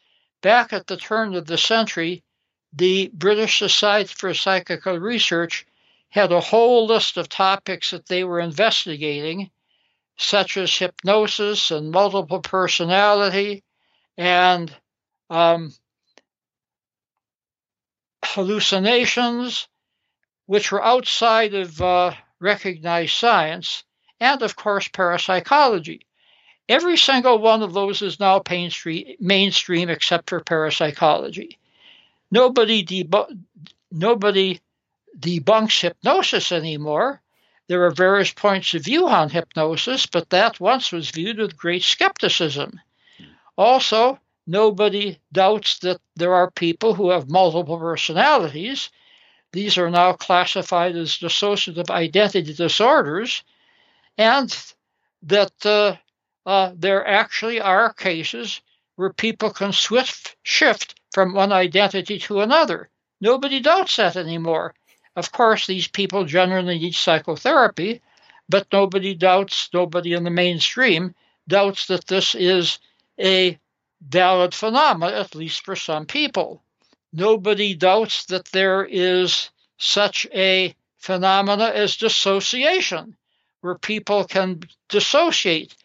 Back 0.41 0.73
at 0.73 0.87
the 0.87 0.97
turn 0.97 1.35
of 1.35 1.47
the 1.47 1.59
century 1.59 2.25
the 2.73 3.11
british 3.13 3.59
society 3.59 4.13
for 4.17 4.33
psychical 4.33 4.99
research 4.99 5.67
had 6.13 6.31
a 6.31 6.41
whole 6.41 6.87
list 6.87 7.17
of 7.17 7.27
topics 7.27 7.91
that 7.91 8.05
they 8.07 8.23
were 8.23 8.39
investigating 8.39 9.51
such 10.19 10.59
as 10.59 10.77
hypnosis 10.77 11.71
and 11.71 11.91
multiple 11.91 12.41
personality 12.41 13.65
and 14.19 14.71
um, 15.31 15.73
hallucinations, 18.23 19.69
which 20.45 20.71
were 20.71 20.85
outside 20.85 21.55
of 21.55 21.81
uh, 21.81 22.13
recognized 22.41 23.15
science, 23.15 23.83
and 24.21 24.43
of 24.43 24.55
course, 24.55 24.89
parapsychology. 24.89 26.07
Every 26.69 26.99
single 26.99 27.39
one 27.39 27.63
of 27.63 27.73
those 27.73 28.03
is 28.03 28.21
now 28.21 28.43
mainstream 29.19 29.89
except 29.89 30.29
for 30.29 30.41
parapsychology. 30.41 31.59
Nobody, 32.31 33.09
nobody 33.91 34.61
debunks 35.19 35.81
hypnosis 35.81 36.53
anymore. 36.53 37.21
There 37.69 37.85
are 37.85 37.91
various 37.91 38.33
points 38.33 38.75
of 38.75 38.85
view 38.85 39.09
on 39.09 39.31
hypnosis, 39.31 40.07
but 40.07 40.31
that 40.31 40.61
once 40.61 40.93
was 40.93 41.11
viewed 41.11 41.39
with 41.39 41.57
great 41.57 41.83
skepticism. 41.83 42.81
Also, 43.57 44.19
nobody 44.47 45.19
doubts 45.33 45.79
that 45.81 46.01
there 46.17 46.35
are 46.35 46.51
people 46.51 46.95
who 46.95 47.11
have 47.11 47.31
multiple 47.31 47.79
personalities. 47.79 48.91
These 49.53 49.79
are 49.79 49.91
now 49.91 50.15
classified 50.15 50.97
as 50.97 51.19
dissociative 51.19 51.91
identity 51.91 52.55
disorders, 52.55 53.43
and 54.19 54.55
that 55.23 55.53
uh, 55.65 55.97
uh, 56.45 56.73
there 56.75 57.07
actually 57.07 57.61
are 57.61 57.93
cases 57.93 58.61
where 58.97 59.13
people 59.13 59.51
can 59.51 59.73
swift 59.73 60.37
shift 60.43 61.01
from 61.13 61.35
one 61.35 61.53
identity 61.53 62.19
to 62.19 62.41
another. 62.41 62.89
Nobody 63.21 63.61
doubts 63.61 63.97
that 63.97 64.17
anymore. 64.17 64.75
Of 65.15 65.31
course, 65.31 65.67
these 65.67 65.89
people 65.89 66.25
generally 66.25 66.79
need 66.79 66.95
psychotherapy, 66.95 68.01
but 68.49 68.67
nobody 68.73 69.15
doubts, 69.15 69.69
nobody 69.73 70.15
in 70.15 70.25
the 70.25 70.31
mainstream 70.31 71.15
doubts 71.47 71.87
that 71.89 72.07
this 72.07 72.35
is 72.35 72.79
a 73.21 73.59
valid 74.01 74.55
phenomenon, 74.55 75.15
at 75.15 75.35
least 75.35 75.65
for 75.65 75.77
some 75.77 76.07
people. 76.07 76.63
Nobody 77.13 77.75
doubts 77.75 78.25
that 78.27 78.47
there 78.53 78.85
is 78.85 79.51
such 79.77 80.27
a 80.33 80.75
phenomena 80.97 81.67
as 81.67 81.97
dissociation, 81.97 83.17
where 83.61 83.77
people 83.77 84.25
can 84.25 84.63
dissociate, 84.89 85.77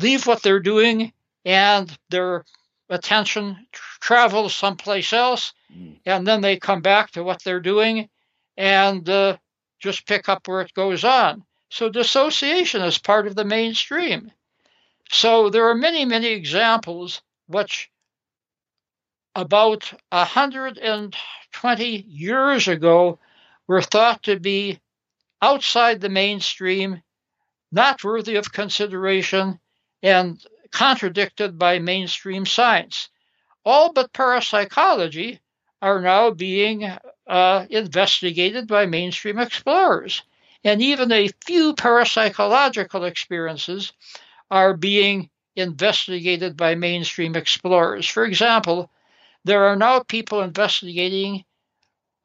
leave 0.00 0.26
what 0.26 0.42
they're 0.42 0.60
doing, 0.60 1.12
and 1.44 1.98
their 2.10 2.44
attention 2.88 3.66
travels 3.72 4.54
someplace 4.54 5.12
else, 5.12 5.52
mm. 5.72 5.98
and 6.06 6.26
then 6.26 6.42
they 6.42 6.58
come 6.58 6.80
back 6.80 7.10
to 7.10 7.24
what 7.24 7.42
they're 7.42 7.60
doing 7.60 8.08
and 8.56 9.08
uh, 9.08 9.36
just 9.78 10.06
pick 10.06 10.28
up 10.28 10.46
where 10.46 10.60
it 10.60 10.74
goes 10.74 11.04
on. 11.04 11.44
So 11.70 11.88
dissociation 11.88 12.82
is 12.82 12.98
part 12.98 13.26
of 13.26 13.34
the 13.36 13.44
mainstream. 13.44 14.32
So 15.10 15.50
there 15.50 15.68
are 15.68 15.74
many, 15.74 16.04
many 16.04 16.28
examples 16.28 17.22
which 17.46 17.90
about 19.34 19.92
120 20.10 21.84
years 22.08 22.68
ago 22.68 23.18
were 23.66 23.82
thought 23.82 24.24
to 24.24 24.38
be 24.38 24.80
outside 25.40 26.00
the 26.00 26.08
mainstream, 26.08 27.02
not 27.72 28.04
worthy 28.04 28.36
of 28.36 28.52
consideration, 28.52 29.58
and 30.02 30.44
contradicted 30.70 31.58
by 31.58 31.78
mainstream 31.78 32.46
science. 32.46 33.08
All 33.64 33.92
but 33.92 34.12
parapsychology 34.12 35.40
are 35.82 36.00
now 36.00 36.30
being 36.30 36.90
uh, 37.30 37.64
investigated 37.70 38.66
by 38.66 38.86
mainstream 38.86 39.38
explorers. 39.38 40.22
And 40.64 40.82
even 40.82 41.12
a 41.12 41.30
few 41.46 41.74
parapsychological 41.74 43.08
experiences 43.08 43.92
are 44.50 44.76
being 44.76 45.30
investigated 45.54 46.56
by 46.56 46.74
mainstream 46.74 47.36
explorers. 47.36 48.08
For 48.08 48.24
example, 48.24 48.90
there 49.44 49.66
are 49.66 49.76
now 49.76 50.00
people 50.00 50.42
investigating 50.42 51.44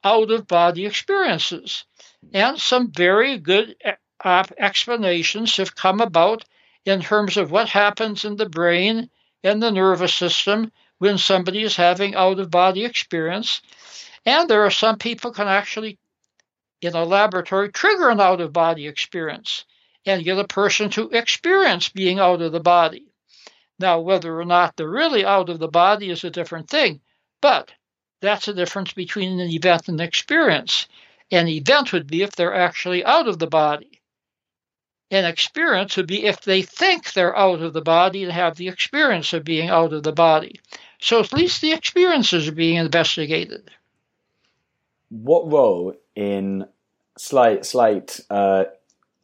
out 0.03 0.31
of 0.31 0.47
body 0.47 0.85
experiences, 0.85 1.85
and 2.33 2.59
some 2.59 2.91
very 2.91 3.37
good 3.37 3.75
uh, 4.23 4.43
explanations 4.57 5.57
have 5.57 5.75
come 5.75 6.01
about 6.01 6.43
in 6.83 7.01
terms 7.01 7.37
of 7.37 7.51
what 7.51 7.69
happens 7.69 8.25
in 8.25 8.35
the 8.37 8.49
brain 8.49 9.09
and 9.43 9.61
the 9.61 9.71
nervous 9.71 10.13
system 10.13 10.71
when 10.97 11.17
somebody 11.17 11.61
is 11.61 11.75
having 11.75 12.15
out 12.15 12.39
of 12.39 12.49
body 12.49 12.85
experience. 12.85 13.61
And 14.25 14.49
there 14.49 14.65
are 14.65 14.71
some 14.71 14.97
people 14.97 15.31
can 15.31 15.47
actually, 15.47 15.99
in 16.81 16.95
a 16.95 17.03
laboratory, 17.03 17.71
trigger 17.71 18.09
an 18.09 18.19
out 18.19 18.41
of 18.41 18.53
body 18.53 18.87
experience 18.87 19.65
and 20.05 20.23
get 20.23 20.39
a 20.39 20.47
person 20.47 20.89
to 20.91 21.09
experience 21.09 21.89
being 21.89 22.19
out 22.19 22.41
of 22.41 22.51
the 22.51 22.59
body. 22.59 23.05
Now, 23.77 23.99
whether 23.99 24.39
or 24.39 24.45
not 24.45 24.75
they're 24.75 24.89
really 24.89 25.25
out 25.25 25.49
of 25.49 25.59
the 25.59 25.67
body 25.67 26.09
is 26.09 26.23
a 26.23 26.29
different 26.29 26.69
thing, 26.69 27.01
but 27.41 27.71
that's 28.21 28.45
the 28.45 28.53
difference 28.53 28.93
between 28.93 29.39
an 29.39 29.49
event 29.49 29.87
and 29.87 29.99
an 29.99 30.07
experience. 30.07 30.87
An 31.31 31.47
event 31.47 31.91
would 31.91 32.07
be 32.07 32.21
if 32.21 32.31
they're 32.31 32.55
actually 32.55 33.03
out 33.03 33.27
of 33.27 33.39
the 33.39 33.47
body. 33.47 34.01
An 35.11 35.25
experience 35.25 35.97
would 35.97 36.07
be 36.07 36.25
if 36.25 36.41
they 36.41 36.61
think 36.61 37.13
they're 37.13 37.37
out 37.37 37.61
of 37.61 37.73
the 37.73 37.81
body 37.81 38.23
and 38.23 38.31
have 38.31 38.55
the 38.55 38.69
experience 38.69 39.33
of 39.33 39.43
being 39.43 39.69
out 39.69 39.93
of 39.93 40.03
the 40.03 40.11
body. 40.11 40.59
So 40.99 41.19
at 41.19 41.33
least 41.33 41.61
the 41.61 41.73
experiences 41.73 42.47
are 42.47 42.53
being 42.53 42.77
investigated. 42.77 43.69
What 45.09 45.51
role 45.51 45.95
in 46.15 46.67
slight 47.17 47.65
slight 47.65 48.19
uh, 48.29 48.65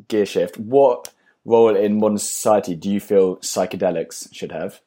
gear 0.08 0.26
shift? 0.26 0.58
What 0.58 1.14
role 1.46 1.76
in 1.76 2.00
modern 2.00 2.18
society 2.18 2.76
do 2.76 2.90
you 2.90 3.00
feel 3.00 3.38
psychedelics 3.38 4.34
should 4.34 4.52
have? 4.52 4.82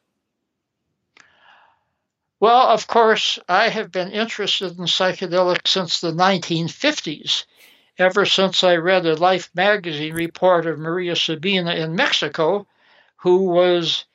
Well, 2.39 2.67
of 2.67 2.87
course, 2.87 3.39
I 3.47 3.69
have 3.69 3.91
been 3.91 4.11
interested 4.11 4.77
in 4.77 4.85
psychedelics 4.85 5.69
since 5.69 6.01
the 6.01 6.11
1950s, 6.11 7.45
ever 7.97 8.25
since 8.25 8.63
I 8.63 8.75
read 8.75 9.05
a 9.05 9.15
Life 9.15 9.49
magazine 9.55 10.13
report 10.13 10.65
of 10.65 10.77
Maria 10.77 11.15
Sabina 11.15 11.73
in 11.73 11.95
Mexico, 11.95 12.67
who 13.17 13.45
was 13.45 14.05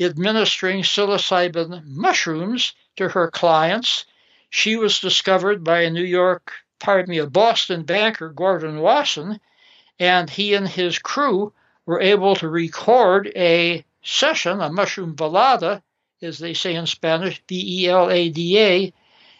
administering 0.00 0.82
psilocybin 0.82 1.84
mushrooms 1.84 2.72
to 2.96 3.10
her 3.10 3.30
clients. 3.30 4.06
She 4.50 4.76
was 4.76 5.00
discovered 5.00 5.62
by 5.62 5.82
a 5.82 5.90
New 5.90 6.04
York, 6.04 6.52
pardon 6.80 7.10
me, 7.10 7.18
a 7.18 7.26
Boston 7.26 7.84
banker, 7.84 8.28
Gordon 8.30 8.80
Wasson, 8.80 9.40
and 9.98 10.28
he 10.28 10.54
and 10.54 10.68
his 10.68 10.98
crew 10.98 11.52
were 11.86 12.00
able 12.00 12.34
to 12.36 12.48
record 12.48 13.32
a 13.36 13.84
session, 14.02 14.60
a 14.60 14.70
mushroom 14.70 15.14
velada, 15.14 15.82
as 16.20 16.38
they 16.38 16.54
say 16.54 16.74
in 16.74 16.86
Spanish, 16.86 17.40
B 17.46 17.84
E 17.84 17.88
L 17.88 18.10
A 18.10 18.28
D 18.28 18.58
A, 18.58 18.92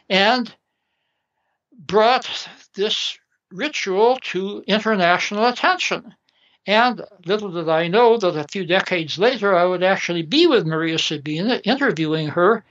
and 0.08 0.54
brought 1.72 2.48
this 2.74 3.18
ritual 3.50 4.16
to 4.22 4.62
international 4.66 5.46
attention. 5.46 6.14
And 6.66 7.02
little 7.24 7.50
did 7.50 7.68
I 7.68 7.88
know 7.88 8.16
that 8.16 8.36
a 8.36 8.48
few 8.48 8.64
decades 8.64 9.18
later 9.18 9.56
I 9.56 9.64
would 9.64 9.82
actually 9.82 10.22
be 10.22 10.46
with 10.46 10.66
Maria 10.66 10.98
Sabina, 10.98 11.60
interviewing 11.64 12.28
her, 12.28 12.64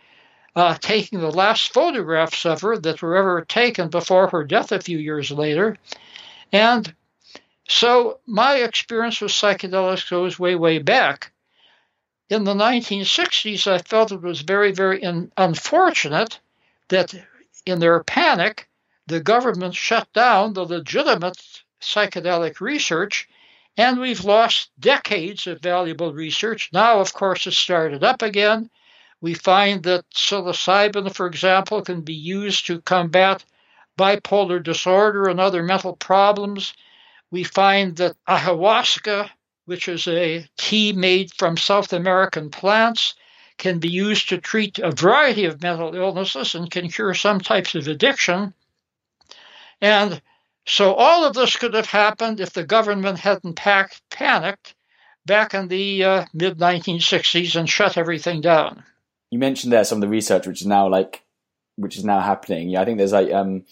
uh, 0.55 0.75
taking 0.75 1.19
the 1.19 1.31
last 1.31 1.73
photographs 1.73 2.45
of 2.45 2.61
her 2.61 2.77
that 2.77 3.01
were 3.01 3.15
ever 3.15 3.45
taken 3.45 3.89
before 3.89 4.27
her 4.29 4.43
death 4.43 4.71
a 4.71 4.79
few 4.79 4.97
years 4.97 5.31
later. 5.31 5.77
And 6.51 6.93
so 7.67 8.19
my 8.25 8.57
experience 8.57 9.21
with 9.21 9.31
psychedelics 9.31 10.09
goes 10.09 10.39
way, 10.39 10.55
way 10.55 10.79
back. 10.79 11.31
In 12.29 12.43
the 12.43 12.53
1960s, 12.53 13.67
I 13.67 13.79
felt 13.79 14.11
it 14.11 14.21
was 14.21 14.41
very, 14.41 14.71
very 14.71 15.01
in- 15.01 15.31
unfortunate 15.37 16.39
that 16.89 17.13
in 17.65 17.79
their 17.79 18.03
panic, 18.03 18.67
the 19.07 19.19
government 19.19 19.75
shut 19.75 20.11
down 20.13 20.53
the 20.53 20.65
legitimate 20.65 21.37
psychedelic 21.81 22.59
research 22.59 23.27
and 23.77 23.99
we've 23.99 24.25
lost 24.25 24.71
decades 24.79 25.47
of 25.47 25.61
valuable 25.61 26.11
research. 26.11 26.69
Now, 26.73 26.99
of 26.99 27.13
course, 27.13 27.47
it's 27.47 27.57
started 27.57 28.03
up 28.03 28.21
again. 28.21 28.69
We 29.21 29.33
find 29.33 29.83
that 29.83 30.09
psilocybin, 30.11 31.13
for 31.13 31.27
example, 31.27 31.81
can 31.81 32.01
be 32.01 32.13
used 32.13 32.67
to 32.67 32.81
combat 32.81 33.43
bipolar 33.97 34.63
disorder 34.63 35.27
and 35.27 35.41
other 35.41 35.61
mental 35.61 35.95
problems. 35.95 36.73
We 37.29 37.43
find 37.43 37.97
that 37.97 38.15
ayahuasca, 38.27 39.29
which 39.65 39.89
is 39.89 40.07
a 40.07 40.47
tea 40.57 40.93
made 40.93 41.33
from 41.33 41.57
South 41.57 41.91
American 41.91 42.49
plants, 42.49 43.15
can 43.57 43.79
be 43.79 43.89
used 43.89 44.29
to 44.29 44.37
treat 44.37 44.79
a 44.79 44.91
variety 44.91 45.43
of 45.43 45.61
mental 45.61 45.93
illnesses 45.93 46.55
and 46.55 46.71
can 46.71 46.89
cure 46.89 47.13
some 47.13 47.41
types 47.41 47.75
of 47.75 47.89
addiction. 47.89 48.53
And 49.81 50.21
so 50.65 50.93
all 50.93 51.25
of 51.25 51.33
this 51.33 51.57
could 51.57 51.73
have 51.73 51.89
happened 51.89 52.39
if 52.39 52.53
the 52.53 52.63
government 52.63 53.19
hadn't 53.19 53.55
panicked 53.55 54.75
back 55.25 55.53
in 55.53 55.67
the 55.67 56.03
uh, 56.05 56.25
mid 56.33 56.57
1960s 56.57 57.57
and 57.57 57.69
shut 57.69 57.97
everything 57.97 58.39
down. 58.39 58.85
You 59.31 59.39
mentioned 59.39 59.71
there 59.71 59.83
some 59.83 59.97
of 59.97 60.01
the 60.01 60.07
research 60.07 60.47
which 60.47 60.61
is 60.61 60.67
now 60.67 60.87
like, 60.87 61.23
which 61.75 61.97
is 61.97 62.03
now 62.03 62.19
happening. 62.19 62.69
Yeah, 62.69 62.81
I 62.81 62.85
think 62.85 62.97
there's 62.97 63.13
like 63.13 63.31
um, 63.31 63.63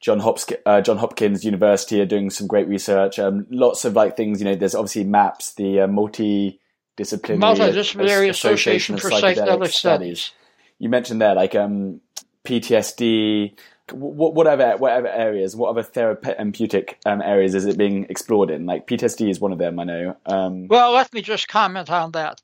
John, 0.00 0.20
Hopkins, 0.20 0.60
uh, 0.64 0.80
John 0.80 0.98
Hopkins 0.98 1.44
University 1.44 2.00
are 2.00 2.06
doing 2.06 2.30
some 2.30 2.46
great 2.46 2.68
research. 2.68 3.18
Um, 3.18 3.46
lots 3.50 3.84
of 3.84 3.94
like 3.94 4.16
things. 4.16 4.40
You 4.40 4.44
know, 4.44 4.54
there's 4.54 4.74
obviously 4.74 5.04
MAPS, 5.04 5.54
the 5.54 5.80
uh, 5.80 5.86
multi 5.86 6.60
disciplinary 6.96 7.56
multidisciplinary 7.56 8.28
association, 8.28 8.96
association 8.96 8.98
for 8.98 9.10
psychedelic, 9.10 9.72
studies. 9.72 9.74
studies. 9.74 10.32
You 10.78 10.88
mentioned 10.88 11.20
there 11.20 11.34
like 11.34 11.54
um, 11.54 12.00
PTSD, 12.44 13.58
what, 13.92 14.34
whatever 14.34 14.76
whatever 14.76 15.08
areas, 15.08 15.56
what 15.56 15.70
other 15.70 15.82
therapeutic 15.82 16.98
um, 17.06 17.20
areas 17.22 17.54
is 17.54 17.66
it 17.66 17.76
being 17.76 18.04
explored 18.04 18.50
in? 18.50 18.66
Like 18.66 18.86
PTSD 18.86 19.30
is 19.30 19.40
one 19.40 19.52
of 19.52 19.58
them, 19.58 19.80
I 19.80 19.84
know. 19.84 20.16
Um, 20.26 20.68
well, 20.68 20.92
let 20.92 21.12
me 21.12 21.22
just 21.22 21.48
comment 21.48 21.90
on 21.90 22.12
that. 22.12 22.40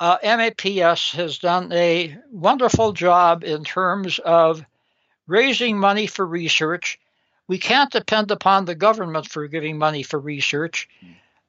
Uh, 0.00 0.18
MAPS 0.22 1.12
has 1.12 1.38
done 1.38 1.72
a 1.72 2.16
wonderful 2.30 2.92
job 2.92 3.44
in 3.44 3.62
terms 3.64 4.18
of 4.18 4.64
raising 5.26 5.78
money 5.78 6.06
for 6.06 6.26
research. 6.26 6.98
We 7.46 7.58
can't 7.58 7.92
depend 7.92 8.30
upon 8.30 8.64
the 8.64 8.74
government 8.74 9.28
for 9.28 9.46
giving 9.46 9.78
money 9.78 10.02
for 10.02 10.18
research. 10.18 10.88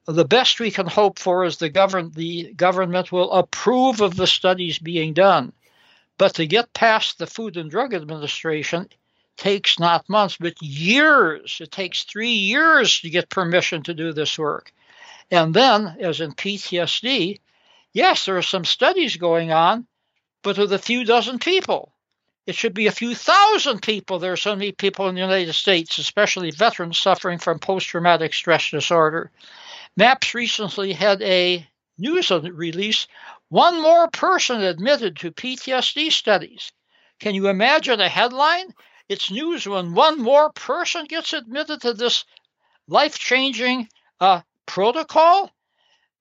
The 0.06 0.24
best 0.24 0.60
we 0.60 0.70
can 0.70 0.86
hope 0.86 1.18
for 1.18 1.44
is 1.44 1.56
the 1.56 1.68
government 1.68 2.14
the 2.14 2.52
government 2.54 3.10
will 3.10 3.32
approve 3.32 4.00
of 4.00 4.14
the 4.14 4.28
studies 4.28 4.78
being 4.78 5.14
done. 5.14 5.52
But 6.16 6.34
to 6.36 6.46
get 6.46 6.72
past 6.72 7.18
the 7.18 7.26
Food 7.26 7.56
and 7.56 7.70
Drug 7.70 7.92
Administration 7.92 8.88
takes 9.36 9.78
not 9.78 10.08
months, 10.08 10.36
but 10.38 10.60
years. 10.62 11.58
It 11.60 11.72
takes 11.72 12.04
three 12.04 12.30
years 12.30 13.00
to 13.00 13.10
get 13.10 13.28
permission 13.28 13.82
to 13.82 13.94
do 13.94 14.12
this 14.12 14.38
work. 14.38 14.72
And 15.30 15.52
then, 15.52 15.96
as 16.00 16.20
in 16.20 16.32
PTSD, 16.32 17.40
yes, 17.96 18.26
there 18.26 18.36
are 18.36 18.42
some 18.42 18.64
studies 18.64 19.16
going 19.16 19.52
on, 19.52 19.86
but 20.42 20.58
with 20.58 20.72
a 20.72 20.78
few 20.78 21.04
dozen 21.04 21.38
people. 21.38 21.92
It 22.46 22.54
should 22.54 22.74
be 22.74 22.86
a 22.86 22.92
few 22.92 23.14
thousand 23.14 23.80
people. 23.80 24.18
There 24.18 24.32
are 24.32 24.36
so 24.36 24.54
many 24.54 24.70
people 24.70 25.08
in 25.08 25.14
the 25.14 25.20
United 25.22 25.54
States, 25.54 25.98
especially 25.98 26.50
veterans 26.50 26.98
suffering 26.98 27.38
from 27.38 27.58
post 27.58 27.88
traumatic 27.88 28.34
stress 28.34 28.70
disorder. 28.70 29.32
MAPS 29.96 30.34
recently 30.34 30.92
had 30.92 31.22
a 31.22 31.66
news 31.98 32.30
release 32.30 33.06
one 33.48 33.80
more 33.80 34.08
person 34.10 34.60
admitted 34.60 35.16
to 35.16 35.32
PTSD 35.32 36.12
studies. 36.12 36.72
Can 37.18 37.34
you 37.34 37.48
imagine 37.48 38.00
a 38.00 38.08
headline? 38.08 38.74
It's 39.08 39.30
news 39.30 39.66
when 39.66 39.94
one 39.94 40.20
more 40.20 40.52
person 40.52 41.06
gets 41.06 41.32
admitted 41.32 41.80
to 41.80 41.94
this 41.94 42.24
life 42.88 43.18
changing 43.18 43.88
uh, 44.20 44.42
protocol. 44.66 45.50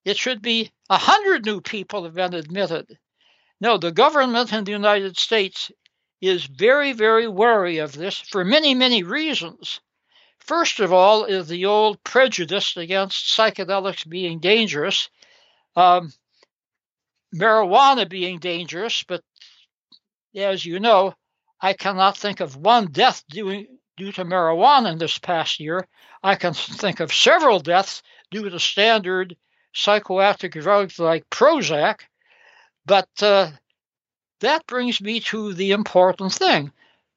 It 0.05 0.17
should 0.17 0.41
be 0.41 0.71
a 0.89 0.97
hundred 0.97 1.45
new 1.45 1.61
people 1.61 2.03
have 2.03 2.13
been 2.13 2.35
admitted. 2.35 2.99
No, 3.59 3.77
the 3.77 3.91
government 3.91 4.53
in 4.53 4.63
the 4.63 4.71
United 4.71 5.17
States 5.17 5.71
is 6.21 6.45
very, 6.45 6.93
very 6.93 7.27
wary 7.27 7.79
of 7.79 7.93
this 7.93 8.19
for 8.19 8.45
many, 8.45 8.75
many 8.75 9.01
reasons. 9.01 9.81
First 10.39 10.79
of 10.79 10.93
all, 10.93 11.25
is 11.25 11.47
the 11.47 11.65
old 11.65 12.03
prejudice 12.03 12.77
against 12.77 13.35
psychedelics 13.35 14.07
being 14.07 14.39
dangerous. 14.39 15.09
Um, 15.75 16.13
marijuana 17.33 18.07
being 18.07 18.37
dangerous, 18.37 19.03
but 19.03 19.23
as 20.35 20.63
you 20.63 20.79
know, 20.79 21.15
I 21.59 21.73
cannot 21.73 22.15
think 22.15 22.41
of 22.41 22.55
one 22.55 22.91
death 22.91 23.23
due, 23.27 23.65
due 23.97 24.11
to 24.11 24.23
marijuana 24.23 24.91
in 24.91 24.97
this 24.99 25.17
past 25.17 25.59
year. 25.59 25.87
I 26.21 26.35
can 26.35 26.53
think 26.53 26.99
of 26.99 27.11
several 27.11 27.59
deaths 27.59 28.03
due 28.29 28.49
to 28.49 28.59
standard 28.59 29.35
psychoactive 29.75 30.51
drugs 30.51 30.99
like 30.99 31.29
Prozac, 31.29 32.01
but 32.85 33.09
uh, 33.21 33.51
that 34.39 34.65
brings 34.67 35.01
me 35.01 35.19
to 35.19 35.53
the 35.53 35.71
important 35.71 36.33
thing. 36.33 36.71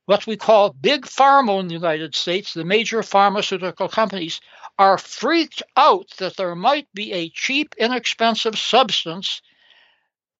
What 0.06 0.26
we 0.26 0.36
call 0.36 0.70
big 0.72 1.04
pharma 1.04 1.60
in 1.60 1.68
the 1.68 1.74
United 1.74 2.14
States, 2.14 2.54
the 2.54 2.64
major 2.64 3.02
pharmaceutical 3.02 3.88
companies, 3.88 4.40
are 4.78 4.98
freaked 4.98 5.62
out 5.76 6.08
that 6.18 6.36
there 6.36 6.54
might 6.54 6.88
be 6.94 7.12
a 7.12 7.30
cheap, 7.30 7.74
inexpensive 7.78 8.58
substance 8.58 9.42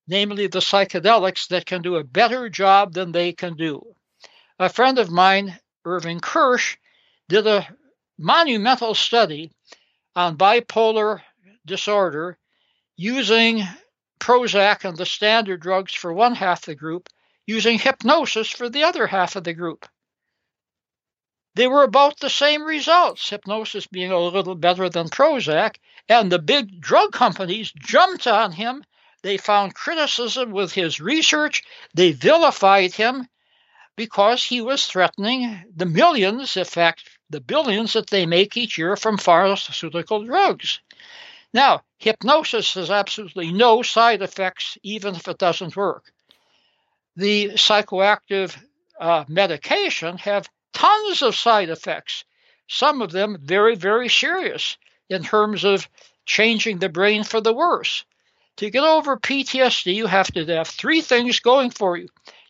namely 0.08 0.46
the 0.46 0.58
psychedelics, 0.58 1.48
that 1.48 1.66
can 1.66 1.82
do 1.82 1.96
a 1.96 2.04
better 2.04 2.48
job 2.48 2.94
than 2.94 3.12
they 3.12 3.32
can 3.32 3.54
do. 3.54 3.94
A 4.58 4.68
friend 4.68 4.98
of 4.98 5.10
mine, 5.10 5.56
Irving 5.84 6.18
Kirsch, 6.18 6.78
did 7.28 7.46
a 7.46 7.68
monumental 8.18 8.94
study 8.94 9.52
on 10.16 10.38
bipolar 10.38 11.20
disorder 11.68 12.36
using 12.96 13.62
Prozac 14.18 14.84
and 14.84 14.96
the 14.96 15.06
standard 15.06 15.60
drugs 15.60 15.94
for 15.94 16.12
one 16.12 16.34
half 16.34 16.62
the 16.62 16.74
group, 16.74 17.08
using 17.46 17.78
hypnosis 17.78 18.50
for 18.50 18.68
the 18.68 18.82
other 18.82 19.06
half 19.06 19.36
of 19.36 19.44
the 19.44 19.54
group. 19.54 19.86
They 21.54 21.68
were 21.68 21.84
about 21.84 22.18
the 22.18 22.30
same 22.30 22.64
results, 22.64 23.30
hypnosis 23.30 23.86
being 23.86 24.10
a 24.10 24.18
little 24.18 24.56
better 24.56 24.88
than 24.88 25.08
Prozac, 25.08 25.76
and 26.08 26.32
the 26.32 26.40
big 26.40 26.80
drug 26.80 27.12
companies 27.12 27.70
jumped 27.70 28.26
on 28.26 28.50
him 28.50 28.84
they 29.22 29.36
found 29.36 29.74
criticism 29.74 30.52
with 30.52 30.72
his 30.72 31.00
research. 31.00 31.64
They 31.94 32.12
vilified 32.12 32.94
him 32.94 33.28
because 33.96 34.44
he 34.44 34.60
was 34.60 34.86
threatening 34.86 35.64
the 35.74 35.86
millions, 35.86 36.56
in 36.56 36.64
fact, 36.64 37.08
the 37.28 37.40
billions 37.40 37.94
that 37.94 38.10
they 38.10 38.26
make 38.26 38.56
each 38.56 38.78
year 38.78 38.96
from 38.96 39.18
pharmaceutical 39.18 40.24
drugs. 40.24 40.80
Now, 41.54 41.82
hypnosis 41.98 42.74
has 42.74 42.90
absolutely 42.90 43.52
no 43.52 43.82
side 43.82 44.22
effects, 44.22 44.76
even 44.82 45.14
if 45.14 45.28
it 45.28 45.38
doesn't 45.38 45.76
work. 45.76 46.12
The 47.16 47.50
psychoactive 47.54 48.56
uh, 49.00 49.24
medication 49.28 50.18
have 50.18 50.48
tons 50.72 51.22
of 51.22 51.34
side 51.34 51.70
effects, 51.70 52.24
some 52.68 53.00
of 53.02 53.10
them 53.10 53.38
very, 53.42 53.74
very 53.74 54.08
serious 54.08 54.76
in 55.08 55.24
terms 55.24 55.64
of 55.64 55.88
changing 56.26 56.78
the 56.78 56.88
brain 56.88 57.24
for 57.24 57.40
the 57.40 57.54
worse. 57.54 58.04
To 58.58 58.70
get 58.70 58.82
over 58.82 59.16
PTSD, 59.16 59.94
you 59.94 60.06
have 60.06 60.30
to 60.32 60.44
have 60.46 60.68
three 60.68 61.00
things 61.00 61.40
going 61.40 61.70
for 61.70 61.96
you. 61.96 62.08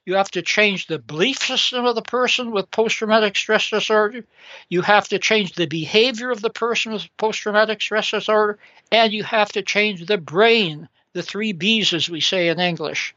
You 0.08 0.14
have 0.14 0.30
to 0.30 0.40
change 0.40 0.86
the 0.86 0.98
belief 0.98 1.36
system 1.36 1.84
of 1.84 1.94
the 1.94 2.00
person 2.00 2.50
with 2.50 2.70
post 2.70 2.96
traumatic 2.96 3.36
stress 3.36 3.68
disorder. 3.68 4.24
You 4.70 4.80
have 4.80 5.06
to 5.08 5.18
change 5.18 5.52
the 5.52 5.66
behavior 5.66 6.30
of 6.30 6.40
the 6.40 6.48
person 6.48 6.94
with 6.94 7.14
post 7.18 7.40
traumatic 7.40 7.82
stress 7.82 8.12
disorder. 8.12 8.58
And 8.90 9.12
you 9.12 9.22
have 9.24 9.52
to 9.52 9.60
change 9.60 10.06
the 10.06 10.16
brain, 10.16 10.88
the 11.12 11.22
three 11.22 11.52
B's, 11.52 11.92
as 11.92 12.08
we 12.08 12.22
say 12.22 12.48
in 12.48 12.58
English. 12.58 13.14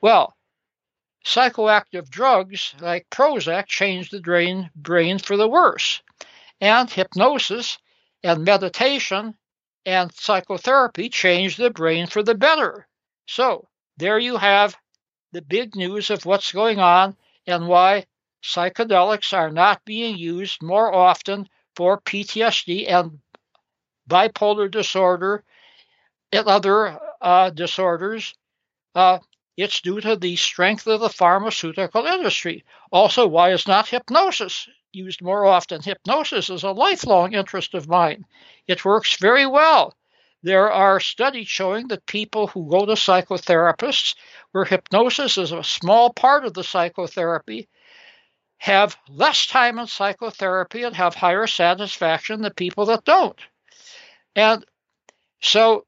Well, 0.00 0.34
psychoactive 1.22 2.08
drugs 2.08 2.74
like 2.80 3.10
Prozac 3.10 3.66
change 3.66 4.08
the 4.08 4.22
brain, 4.22 4.70
brain 4.74 5.18
for 5.18 5.36
the 5.36 5.48
worse. 5.48 6.00
And 6.62 6.88
hypnosis 6.88 7.76
and 8.24 8.42
meditation 8.42 9.36
and 9.84 10.10
psychotherapy 10.14 11.10
change 11.10 11.58
the 11.58 11.68
brain 11.68 12.06
for 12.06 12.22
the 12.22 12.34
better. 12.34 12.88
So, 13.26 13.68
there 13.98 14.18
you 14.18 14.38
have 14.38 14.74
the 15.32 15.42
big 15.42 15.74
news 15.74 16.10
of 16.10 16.24
what's 16.24 16.52
going 16.52 16.78
on 16.78 17.16
and 17.46 17.66
why 17.66 18.06
psychedelics 18.42 19.32
are 19.32 19.50
not 19.50 19.84
being 19.84 20.16
used 20.16 20.62
more 20.62 20.92
often 20.92 21.48
for 21.74 22.00
PTSD 22.00 22.88
and 22.90 23.18
bipolar 24.08 24.70
disorder 24.70 25.42
and 26.32 26.46
other 26.46 26.98
uh, 27.20 27.50
disorders. 27.50 28.34
Uh, 28.94 29.18
it's 29.56 29.80
due 29.80 30.00
to 30.00 30.16
the 30.16 30.36
strength 30.36 30.86
of 30.86 31.00
the 31.00 31.08
pharmaceutical 31.08 32.06
industry. 32.06 32.64
Also, 32.90 33.26
why 33.26 33.52
is 33.52 33.66
not 33.66 33.88
hypnosis 33.88 34.68
used 34.92 35.22
more 35.22 35.46
often. 35.46 35.82
Hypnosis 35.82 36.50
is 36.50 36.62
a 36.62 36.70
lifelong 36.70 37.32
interest 37.34 37.74
of 37.74 37.88
mine. 37.88 38.24
It 38.66 38.84
works 38.84 39.16
very 39.16 39.46
well. 39.46 39.94
There 40.42 40.72
are 40.72 40.98
studies 40.98 41.48
showing 41.48 41.88
that 41.88 42.06
people 42.06 42.48
who 42.48 42.68
go 42.68 42.84
to 42.84 42.92
psychotherapists, 42.92 44.16
where 44.50 44.64
hypnosis 44.64 45.38
is 45.38 45.52
a 45.52 45.62
small 45.62 46.12
part 46.12 46.44
of 46.44 46.54
the 46.54 46.64
psychotherapy, 46.64 47.68
have 48.58 48.96
less 49.08 49.46
time 49.46 49.78
in 49.78 49.86
psychotherapy 49.86 50.82
and 50.82 50.94
have 50.96 51.14
higher 51.14 51.46
satisfaction 51.46 52.42
than 52.42 52.52
people 52.54 52.86
that 52.86 53.04
don't. 53.04 53.38
And 54.34 54.64
so 55.40 55.86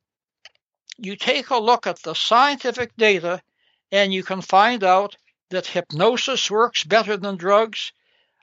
you 0.98 1.16
take 1.16 1.50
a 1.50 1.58
look 1.58 1.86
at 1.86 2.02
the 2.02 2.14
scientific 2.14 2.96
data 2.96 3.42
and 3.90 4.12
you 4.12 4.22
can 4.22 4.40
find 4.40 4.82
out 4.82 5.16
that 5.50 5.66
hypnosis 5.66 6.50
works 6.50 6.84
better 6.84 7.16
than 7.16 7.36
drugs. 7.36 7.92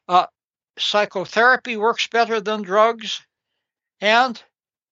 Uh, 0.08 0.28
psychotherapy 0.78 1.78
works 1.78 2.08
better 2.08 2.40
than 2.40 2.62
drugs, 2.62 3.22
and 4.00 4.42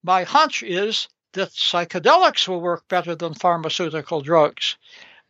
my 0.03 0.23
hunch 0.23 0.63
is 0.63 1.07
that 1.33 1.49
psychedelics 1.49 2.47
will 2.47 2.61
work 2.61 2.87
better 2.87 3.15
than 3.15 3.33
pharmaceutical 3.33 4.21
drugs. 4.21 4.77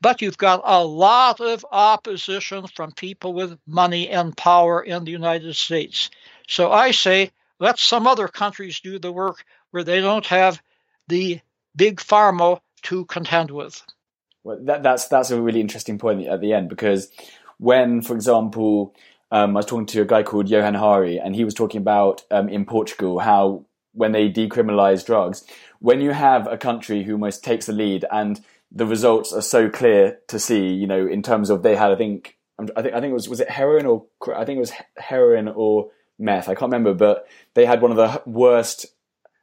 But 0.01 0.21
you've 0.21 0.37
got 0.37 0.61
a 0.63 0.83
lot 0.83 1.41
of 1.41 1.65
opposition 1.71 2.67
from 2.67 2.93
people 2.93 3.33
with 3.33 3.59
money 3.67 4.09
and 4.09 4.35
power 4.35 4.81
in 4.81 5.03
the 5.03 5.11
United 5.11 5.55
States. 5.55 6.09
So 6.47 6.71
I 6.71 6.91
say, 6.91 7.31
let 7.59 7.77
some 7.77 8.07
other 8.07 8.29
countries 8.29 8.79
do 8.79 8.97
the 8.97 9.11
work 9.11 9.43
where 9.71 9.83
they 9.83 9.99
don't 9.99 10.25
have 10.27 10.61
the 11.09 11.41
big 11.75 11.97
pharma 11.97 12.61
to 12.83 13.05
contend 13.05 13.51
with. 13.51 13.83
Well, 14.43 14.59
that, 14.61 14.83
that's 14.83 15.09
that's 15.09 15.31
a 15.31 15.41
really 15.41 15.59
interesting 15.59 15.97
point 15.97 16.25
at 16.27 16.39
the 16.39 16.53
end 16.53 16.69
because 16.69 17.11
when, 17.57 18.01
for 18.01 18.15
example, 18.15 18.95
um, 19.31 19.55
I 19.55 19.59
was 19.59 19.65
talking 19.65 19.85
to 19.87 20.01
a 20.01 20.05
guy 20.05 20.23
called 20.23 20.49
Johann 20.49 20.75
Hari, 20.75 21.19
and 21.19 21.35
he 21.35 21.43
was 21.43 21.53
talking 21.53 21.81
about 21.81 22.23
um, 22.31 22.47
in 22.47 22.65
Portugal 22.65 23.19
how 23.19 23.65
when 23.99 24.13
they 24.13 24.29
decriminalize 24.29 25.05
drugs, 25.05 25.43
when 25.79 25.99
you 25.99 26.11
have 26.11 26.47
a 26.47 26.57
country 26.57 27.03
who 27.03 27.13
almost 27.13 27.43
takes 27.43 27.65
the 27.65 27.73
lead 27.73 28.05
and 28.09 28.39
the 28.71 28.85
results 28.85 29.33
are 29.33 29.41
so 29.41 29.69
clear 29.69 30.19
to 30.27 30.39
see, 30.39 30.67
you 30.67 30.87
know, 30.87 31.05
in 31.05 31.21
terms 31.21 31.49
of 31.49 31.63
they 31.63 31.75
had, 31.75 31.91
I 31.91 31.95
think, 31.95 32.37
I 32.57 32.81
think 32.81 32.95
I 32.95 33.01
think 33.01 33.11
it 33.11 33.19
was 33.21 33.27
was 33.27 33.41
it 33.41 33.49
heroin 33.49 33.85
or 33.85 34.05
I 34.41 34.45
think 34.45 34.55
it 34.57 34.65
was 34.67 34.73
heroin 34.97 35.49
or 35.49 35.91
meth. 36.17 36.47
I 36.47 36.55
can't 36.55 36.71
remember, 36.71 36.93
but 36.93 37.27
they 37.55 37.65
had 37.65 37.81
one 37.81 37.91
of 37.91 37.97
the 37.97 38.21
worst. 38.25 38.85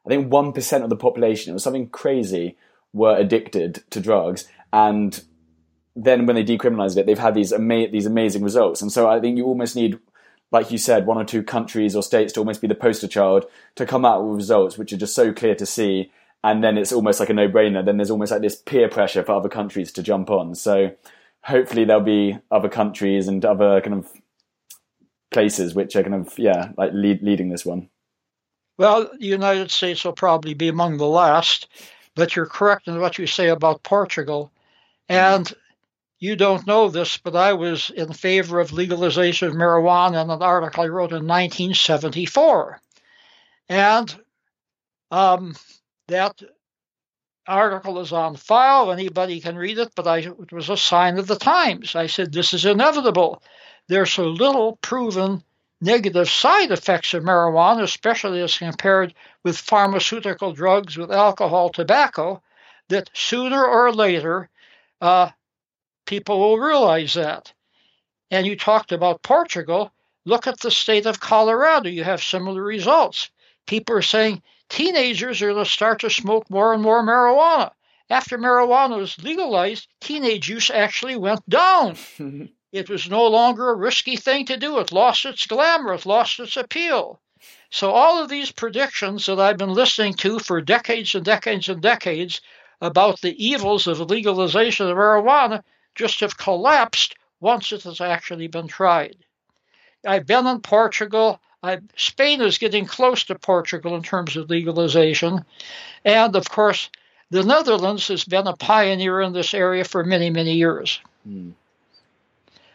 I 0.06 0.08
think 0.08 0.32
one 0.32 0.52
percent 0.52 0.84
of 0.84 0.90
the 0.90 0.96
population. 0.96 1.50
It 1.50 1.54
was 1.54 1.64
something 1.64 1.88
crazy. 1.88 2.56
Were 2.92 3.16
addicted 3.16 3.84
to 3.90 4.00
drugs, 4.00 4.48
and 4.72 5.22
then 5.94 6.24
when 6.24 6.36
they 6.36 6.44
decriminalized 6.44 6.96
it, 6.96 7.04
they've 7.04 7.18
had 7.18 7.34
these 7.34 7.52
ama- 7.52 7.90
these 7.90 8.06
amazing 8.06 8.42
results. 8.42 8.80
And 8.80 8.90
so 8.90 9.08
I 9.08 9.20
think 9.20 9.36
you 9.36 9.44
almost 9.44 9.76
need, 9.76 9.98
like 10.52 10.70
you 10.70 10.78
said, 10.78 11.06
one 11.06 11.18
or 11.18 11.24
two 11.24 11.42
countries 11.42 11.96
or 11.96 12.02
states 12.02 12.32
to 12.34 12.40
almost 12.40 12.60
be 12.60 12.68
the 12.68 12.74
poster 12.74 13.08
child 13.08 13.46
to 13.74 13.86
come 13.86 14.04
out 14.04 14.24
with 14.24 14.36
results 14.36 14.78
which 14.78 14.92
are 14.92 14.96
just 14.96 15.14
so 15.14 15.32
clear 15.32 15.54
to 15.54 15.66
see. 15.66 16.10
And 16.44 16.62
then 16.62 16.78
it's 16.78 16.92
almost 16.92 17.18
like 17.18 17.30
a 17.30 17.34
no 17.34 17.48
brainer. 17.48 17.84
Then 17.84 17.96
there's 17.96 18.10
almost 18.10 18.30
like 18.30 18.42
this 18.42 18.56
peer 18.56 18.88
pressure 18.88 19.22
for 19.22 19.32
other 19.32 19.48
countries 19.48 19.90
to 19.92 20.02
jump 20.02 20.30
on. 20.30 20.54
So 20.54 20.92
hopefully 21.42 21.84
there'll 21.84 22.02
be 22.02 22.38
other 22.50 22.68
countries 22.68 23.28
and 23.28 23.44
other 23.44 23.80
kind 23.80 23.94
of 23.94 24.08
places 25.32 25.74
which 25.74 25.96
are 25.96 26.02
kind 26.02 26.14
of 26.14 26.38
yeah 26.38 26.70
like 26.76 26.92
lead, 26.92 27.22
leading 27.22 27.48
this 27.48 27.66
one. 27.66 27.88
Well, 28.78 29.10
the 29.18 29.26
United 29.26 29.70
States 29.70 30.04
will 30.04 30.12
probably 30.12 30.54
be 30.54 30.68
among 30.68 30.98
the 30.98 31.06
last, 31.06 31.68
but 32.14 32.36
you're 32.36 32.46
correct 32.46 32.88
in 32.88 33.00
what 33.00 33.18
you 33.18 33.26
say 33.26 33.48
about 33.48 33.82
Portugal. 33.82 34.52
And 35.08 35.52
you 36.18 36.36
don't 36.36 36.66
know 36.66 36.88
this, 36.88 37.18
but 37.18 37.36
I 37.36 37.52
was 37.52 37.90
in 37.90 38.12
favor 38.12 38.58
of 38.60 38.72
legalization 38.72 39.48
of 39.48 39.54
marijuana 39.54 40.22
in 40.22 40.30
an 40.30 40.42
article 40.42 40.84
I 40.84 40.88
wrote 40.88 41.12
in 41.12 41.26
1974. 41.26 42.80
And 43.68 44.14
um, 45.10 45.54
that 46.08 46.40
article 47.46 48.00
is 48.00 48.12
on 48.12 48.36
file. 48.36 48.90
Anybody 48.90 49.40
can 49.40 49.56
read 49.56 49.78
it, 49.78 49.92
but 49.94 50.06
I, 50.06 50.18
it 50.18 50.52
was 50.52 50.70
a 50.70 50.76
sign 50.76 51.18
of 51.18 51.26
the 51.26 51.36
times. 51.36 51.94
I 51.94 52.06
said, 52.06 52.32
This 52.32 52.54
is 52.54 52.64
inevitable. 52.64 53.42
There's 53.88 54.12
so 54.12 54.24
little 54.24 54.76
proven 54.76 55.42
negative 55.80 56.28
side 56.30 56.70
effects 56.70 57.12
of 57.14 57.22
marijuana, 57.22 57.82
especially 57.82 58.40
as 58.40 58.56
compared 58.58 59.14
with 59.44 59.58
pharmaceutical 59.58 60.52
drugs, 60.52 60.96
with 60.96 61.12
alcohol, 61.12 61.68
tobacco, 61.68 62.42
that 62.88 63.10
sooner 63.12 63.64
or 63.64 63.92
later 63.92 64.48
uh, 65.00 65.30
people 66.06 66.38
will 66.38 66.58
realize 66.58 67.14
that. 67.14 67.52
And 68.30 68.46
you 68.46 68.56
talked 68.56 68.92
about 68.92 69.22
Portugal. 69.22 69.92
Look 70.24 70.46
at 70.46 70.60
the 70.60 70.70
state 70.70 71.06
of 71.06 71.20
Colorado. 71.20 71.88
You 71.88 72.04
have 72.04 72.22
similar 72.22 72.62
results. 72.62 73.30
People 73.66 73.96
are 73.96 74.02
saying 74.02 74.42
teenagers 74.68 75.42
are 75.42 75.52
going 75.52 75.64
to 75.64 75.70
start 75.70 76.00
to 76.00 76.10
smoke 76.10 76.48
more 76.50 76.72
and 76.72 76.82
more 76.82 77.02
marijuana. 77.02 77.72
After 78.08 78.38
marijuana 78.38 78.98
was 78.98 79.22
legalized, 79.22 79.88
teenage 80.00 80.48
use 80.48 80.70
actually 80.70 81.16
went 81.16 81.48
down. 81.48 81.96
it 82.72 82.88
was 82.88 83.10
no 83.10 83.26
longer 83.26 83.70
a 83.70 83.74
risky 83.74 84.16
thing 84.16 84.46
to 84.46 84.56
do. 84.56 84.78
It 84.78 84.92
lost 84.92 85.24
its 85.24 85.46
glamour, 85.46 85.94
it 85.94 86.06
lost 86.06 86.38
its 86.40 86.56
appeal. 86.56 87.20
So, 87.70 87.90
all 87.90 88.22
of 88.22 88.28
these 88.28 88.52
predictions 88.52 89.26
that 89.26 89.40
I've 89.40 89.58
been 89.58 89.74
listening 89.74 90.14
to 90.14 90.38
for 90.38 90.60
decades 90.60 91.14
and 91.14 91.24
decades 91.24 91.68
and 91.68 91.82
decades 91.82 92.40
about 92.80 93.20
the 93.20 93.44
evils 93.44 93.86
of 93.86 94.00
legalization 94.00 94.88
of 94.88 94.96
marijuana 94.96 95.62
just 95.96 96.20
have 96.20 96.38
collapsed 96.38 97.16
once 97.40 97.72
it 97.72 97.82
has 97.82 98.00
actually 98.00 98.46
been 98.46 98.68
tried. 98.68 99.16
I've 100.06 100.26
been 100.26 100.46
in 100.46 100.60
Portugal. 100.60 101.40
I, 101.62 101.78
Spain 101.96 102.40
is 102.40 102.58
getting 102.58 102.86
close 102.86 103.24
to 103.24 103.34
Portugal 103.34 103.96
in 103.96 104.02
terms 104.02 104.36
of 104.36 104.48
legalization. 104.48 105.44
And 106.04 106.36
of 106.36 106.48
course, 106.48 106.90
the 107.30 107.42
Netherlands 107.42 108.06
has 108.08 108.24
been 108.24 108.46
a 108.46 108.56
pioneer 108.56 109.20
in 109.20 109.32
this 109.32 109.52
area 109.52 109.84
for 109.84 110.04
many, 110.04 110.30
many 110.30 110.54
years. 110.54 111.00
Hmm. 111.24 111.50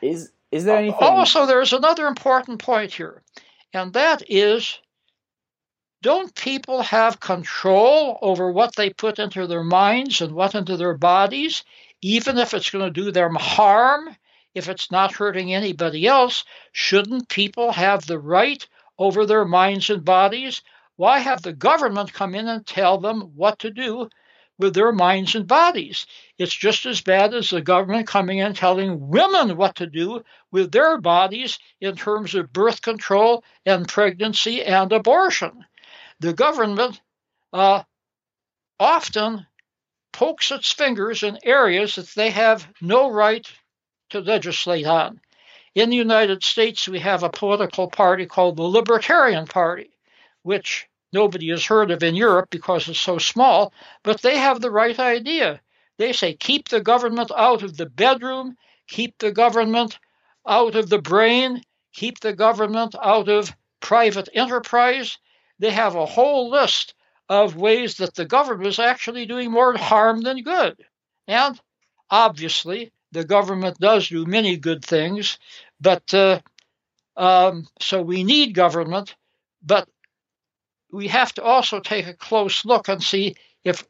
Is, 0.02 0.32
is 0.52 0.66
there 0.66 0.78
anything? 0.78 0.98
Also, 1.00 1.46
there's 1.46 1.74
another 1.74 2.08
important 2.08 2.60
point 2.60 2.92
here, 2.92 3.22
and 3.74 3.94
that 3.94 4.24
is 4.28 4.80
don't 6.02 6.34
people 6.34 6.82
have 6.82 7.20
control 7.20 8.18
over 8.22 8.52
what 8.52 8.76
they 8.76 8.90
put 8.90 9.20
into 9.20 9.46
their 9.46 9.64
minds 9.64 10.20
and 10.22 10.34
what 10.34 10.56
into 10.56 10.76
their 10.76 10.98
bodies, 10.98 11.64
even 12.02 12.38
if 12.38 12.54
it's 12.54 12.70
going 12.70 12.86
to 12.86 13.02
do 13.02 13.12
them 13.12 13.36
harm? 13.36 14.16
If 14.54 14.68
it's 14.68 14.92
not 14.92 15.14
hurting 15.14 15.54
anybody 15.54 16.08
else, 16.08 16.44
shouldn't 16.72 17.30
people 17.30 17.72
have 17.72 18.06
the 18.06 18.20
right 18.20 18.68
over 18.98 19.26
their 19.26 19.46
minds 19.46 19.90
and 19.90 20.04
bodies? 20.04 20.62
Why 20.98 21.20
have 21.20 21.42
the 21.42 21.54
government 21.54 22.14
come 22.14 22.36
in 22.36 22.48
and 22.48 22.66
tell 22.66 22.98
them 22.98 23.22
what 23.36 23.60
to 23.60 23.72
do 23.72 24.10
with 24.60 24.74
their 24.74 24.92
minds 24.92 25.36
and 25.36 25.48
bodies? 25.48 26.06
It's 26.38 26.54
just 26.54 26.86
as 26.86 27.02
bad 27.02 27.34
as 27.34 27.50
the 27.50 27.62
government 27.62 28.08
coming 28.08 28.40
in 28.40 28.54
telling 28.54 29.08
women 29.08 29.56
what 29.56 29.76
to 29.78 29.88
do 29.88 30.24
with 30.52 30.72
their 30.72 31.00
bodies 31.00 31.58
in 31.80 31.96
terms 31.96 32.36
of 32.36 32.52
birth 32.52 32.82
control 32.82 33.44
and 33.66 33.88
pregnancy 33.88 34.64
and 34.64 34.92
abortion. 34.92 35.66
The 36.20 36.34
government 36.34 37.02
uh, 37.54 37.84
often 38.80 39.48
pokes 40.12 40.52
its 40.52 40.72
fingers 40.72 41.24
in 41.24 41.40
areas 41.44 41.96
that 41.96 42.08
they 42.10 42.30
have 42.30 42.68
no 42.82 43.10
right 43.10 43.52
to 44.10 44.20
legislate 44.20 44.86
on. 44.86 45.22
In 45.74 45.90
the 45.90 45.96
United 45.96 46.44
States, 46.44 46.88
we 46.88 47.00
have 47.00 47.24
a 47.24 47.30
political 47.30 47.90
party 47.90 48.26
called 48.26 48.58
the 48.58 48.64
Libertarian 48.64 49.48
Party, 49.48 49.90
which 50.44 50.88
nobody 51.14 51.50
has 51.50 51.66
heard 51.66 51.92
of 51.92 52.04
in 52.04 52.16
Europe 52.16 52.50
because 52.50 52.90
it's 52.90 53.00
so 53.00 53.18
small, 53.18 53.74
but 54.04 54.22
they 54.22 54.38
have 54.38 54.60
the 54.60 54.72
right 54.72 55.00
idea. 55.00 55.62
They 55.98 56.14
say 56.14 56.34
keep 56.34 56.70
the 56.70 56.82
government 56.82 57.32
out 57.36 57.64
of 57.64 57.78
the 57.78 57.86
bedroom, 57.86 58.58
keep 58.88 59.18
the 59.20 59.32
government 59.32 59.98
out 60.46 60.76
of 60.76 60.90
the 60.90 61.02
brain, 61.02 61.62
keep 61.94 62.20
the 62.20 62.34
government 62.34 62.96
out 63.02 63.30
of 63.30 63.56
private 63.80 64.30
enterprise. 64.34 65.18
They 65.60 65.72
have 65.72 65.96
a 65.96 66.06
whole 66.06 66.50
list 66.50 66.96
of 67.32 67.56
ways 67.56 67.96
that 67.96 68.14
the 68.14 68.26
government 68.26 68.68
is 68.68 68.78
actually 68.78 69.26
doing 69.26 69.50
more 69.50 69.78
harm 69.78 70.20
than 70.20 70.44
good. 70.44 70.76
And 71.30 71.58
obviously, 72.10 72.92
the 73.14 73.24
government 73.24 73.80
does 73.80 74.10
do 74.10 74.26
many 74.26 74.58
good 74.58 74.84
things, 74.84 75.40
but 75.80 76.14
uh, 76.14 76.42
um, 77.16 77.68
so 77.80 78.02
we 78.02 78.26
need 78.26 78.54
government, 78.54 79.16
but 79.64 79.88
we 80.92 81.08
have 81.08 81.34
to 81.36 81.42
also 81.42 81.80
take 81.80 82.06
a 82.06 82.14
close 82.14 82.66
look 82.66 82.90
and 82.90 83.02
see 83.02 83.36
if 83.64 83.86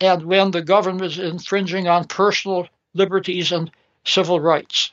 and 0.00 0.24
when 0.24 0.50
the 0.50 0.62
government 0.62 1.04
is 1.04 1.18
infringing 1.18 1.88
on 1.88 2.06
personal 2.06 2.66
liberties 2.94 3.52
and 3.52 3.70
civil 4.06 4.40
rights 4.40 4.90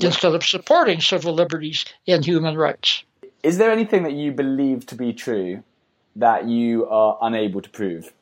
instead 0.00 0.32
of 0.32 0.44
supporting 0.44 1.00
civil 1.00 1.34
liberties 1.34 1.86
and 2.06 2.24
human 2.24 2.56
rights. 2.56 3.02
Is 3.42 3.58
there 3.58 3.72
anything 3.72 4.04
that 4.04 4.12
you 4.12 4.30
believe 4.30 4.86
to 4.86 4.94
be 4.94 5.12
true 5.12 5.64
that 6.16 6.46
you 6.48 6.86
are 6.88 7.18
unable 7.22 7.62
to 7.62 7.70
prove? 7.70 8.12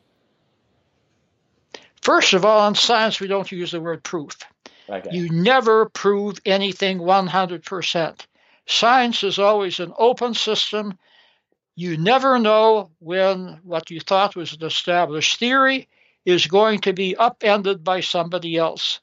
First 2.02 2.35
of 2.35 2.44
all, 2.44 2.68
in 2.68 2.74
science, 2.74 3.18
we 3.18 3.28
don't 3.28 3.50
use 3.50 3.70
the 3.70 3.80
word 3.80 4.02
proof. 4.02 4.37
Okay. 4.88 5.09
You 5.12 5.30
never 5.30 5.88
prove 5.88 6.38
anything 6.44 6.98
100%. 6.98 8.26
Science 8.66 9.22
is 9.22 9.38
always 9.38 9.80
an 9.80 9.92
open 9.98 10.35
system. 10.35 10.98
You 11.76 11.96
never 11.96 12.38
know 12.38 12.90
when 12.98 13.61
what 13.62 13.90
you 13.90 14.00
thought 14.00 14.37
was 14.37 14.52
an 14.52 14.64
established 14.64 15.38
theory 15.38 15.88
is 16.24 16.46
going 16.46 16.80
to 16.80 16.92
be 16.92 17.16
upended 17.16 17.85
by 17.85 18.00
somebody 18.00 18.57
else. 18.57 19.00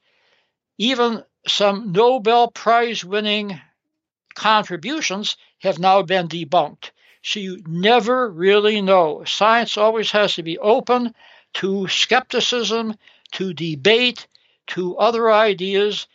Even 0.77 1.23
some 1.47 1.91
Nobel 1.91 2.49
Prize 2.49 3.03
winning 3.03 3.59
contributions 4.35 5.37
have 5.59 5.79
now 5.79 6.01
been 6.01 6.27
debunked. 6.27 6.91
So 7.23 7.39
you 7.39 7.63
never 7.67 8.29
really 8.29 8.81
know. 8.81 9.23
Science 9.25 9.77
always 9.77 10.11
has 10.11 10.35
to 10.35 10.43
be 10.43 10.57
open 10.57 11.13
to 11.55 11.87
skepticism, 11.87 12.95
to 13.33 13.53
debate, 13.53 14.27
to 14.67 14.97
other 14.97 15.31
ideas. 15.31 16.07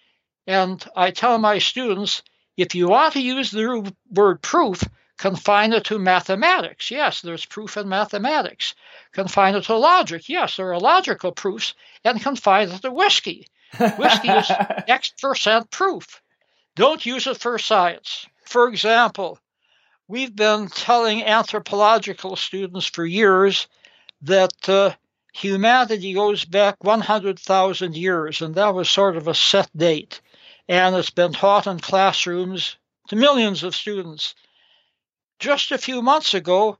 And 0.46 0.84
I 0.96 1.10
tell 1.10 1.38
my 1.38 1.58
students 1.58 2.22
if 2.56 2.74
you 2.74 2.88
want 2.88 3.12
to 3.12 3.20
use 3.20 3.50
the 3.50 3.92
word 4.10 4.40
proof, 4.40 4.82
confine 5.18 5.72
it 5.72 5.84
to 5.84 5.98
mathematics. 5.98 6.90
Yes, 6.90 7.20
there's 7.20 7.44
proof 7.44 7.76
in 7.76 7.88
mathematics. 7.88 8.74
Confine 9.12 9.54
it 9.54 9.64
to 9.64 9.76
logic. 9.76 10.28
Yes, 10.28 10.56
there 10.56 10.72
are 10.72 10.80
logical 10.80 11.32
proofs. 11.32 11.74
And 12.04 12.20
confine 12.20 12.70
it 12.70 12.82
to 12.82 12.90
whiskey. 12.90 13.46
Whiskey 13.98 14.28
is 14.28 14.50
X 14.88 15.12
percent 15.20 15.70
proof. 15.70 16.22
Don't 16.76 17.04
use 17.04 17.26
it 17.26 17.36
for 17.36 17.58
science. 17.58 18.26
For 18.44 18.68
example, 18.68 19.38
we've 20.08 20.34
been 20.34 20.68
telling 20.68 21.24
anthropological 21.24 22.36
students 22.36 22.86
for 22.86 23.04
years 23.04 23.66
that 24.22 24.68
uh, 24.68 24.92
humanity 25.34 26.14
goes 26.14 26.44
back 26.44 26.82
100,000 26.82 27.96
years, 27.96 28.40
and 28.40 28.54
that 28.54 28.74
was 28.74 28.88
sort 28.88 29.16
of 29.16 29.28
a 29.28 29.34
set 29.34 29.68
date. 29.76 30.20
And 30.68 30.94
it's 30.96 31.10
been 31.10 31.32
taught 31.32 31.66
in 31.66 31.78
classrooms 31.78 32.76
to 33.08 33.16
millions 33.16 33.62
of 33.62 33.74
students. 33.74 34.34
Just 35.38 35.70
a 35.70 35.78
few 35.78 36.02
months 36.02 36.34
ago, 36.34 36.78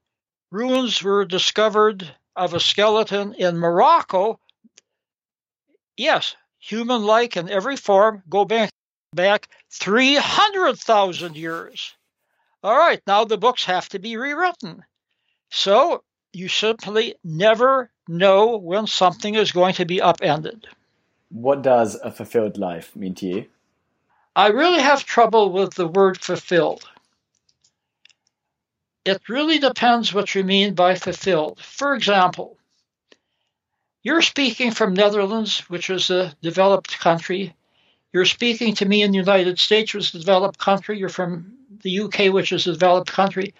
ruins 0.50 1.02
were 1.02 1.24
discovered 1.24 2.08
of 2.34 2.54
a 2.54 2.60
skeleton 2.60 3.34
in 3.34 3.58
Morocco. 3.58 4.40
Yes, 5.96 6.36
human 6.58 7.04
like 7.04 7.36
in 7.36 7.48
every 7.48 7.76
form, 7.76 8.22
go 8.28 8.44
back 8.44 8.70
back 9.12 9.48
300,000 9.70 11.36
years. 11.36 11.95
All 12.66 12.76
right, 12.76 13.00
now 13.07 13.24
the 13.24 13.38
books 13.38 13.66
have 13.66 13.88
to 13.90 14.00
be 14.00 14.16
rewritten. 14.16 14.85
So 15.50 16.02
you 16.33 16.48
simply 16.48 17.14
never 17.22 17.92
know 18.09 18.57
when 18.57 18.88
something 18.88 19.37
is 19.37 19.52
going 19.52 19.74
to 19.74 19.85
be 19.85 20.02
upended. 20.02 20.66
What 21.29 21.62
does 21.62 21.94
a 21.94 22.11
fulfilled 22.11 22.59
life 22.59 22.96
mean 22.96 23.14
to 23.14 23.26
you? 23.26 23.46
I 24.35 24.48
really 24.48 24.81
have 24.81 25.05
trouble 25.05 25.52
with 25.52 25.74
the 25.74 25.87
word 25.87 26.18
fulfilled. 26.18 26.83
It 29.05 29.29
really 29.29 29.61
depends 29.61 30.12
what 30.12 30.35
you 30.35 30.42
mean 30.42 30.74
by 30.74 30.96
fulfilled. 30.96 31.61
For 31.61 31.94
example, 31.94 32.59
you're 34.02 34.22
speaking 34.22 34.72
from 34.72 34.92
Netherlands, 34.92 35.61
which 35.70 35.88
is 35.88 36.11
a 36.11 36.35
developed 36.42 36.98
country. 36.98 37.55
You're 38.12 38.24
speaking 38.24 38.74
to 38.74 38.87
me 38.87 39.02
in 39.02 39.12
the 39.12 39.18
United 39.18 39.61
States, 39.61 39.94
which 39.94 40.07
is 40.07 40.14
a 40.16 40.18
developed 40.18 40.59
country. 40.59 40.98
You're 40.98 41.09
from 41.09 41.52
the 41.82 42.00
UK, 42.00 42.32
which 42.32 42.52
is 42.52 42.66
a 42.66 42.72
developed 42.72 43.10
country. 43.10 43.54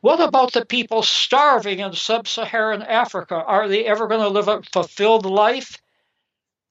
What 0.00 0.20
about 0.20 0.52
the 0.52 0.64
people 0.64 1.02
starving 1.02 1.80
in 1.80 1.92
sub 1.92 2.26
Saharan 2.26 2.82
Africa? 2.82 3.34
Are 3.34 3.68
they 3.68 3.84
ever 3.84 4.08
going 4.08 4.22
to 4.22 4.28
live 4.28 4.48
a 4.48 4.62
fulfilled 4.62 5.26
life? 5.26 5.78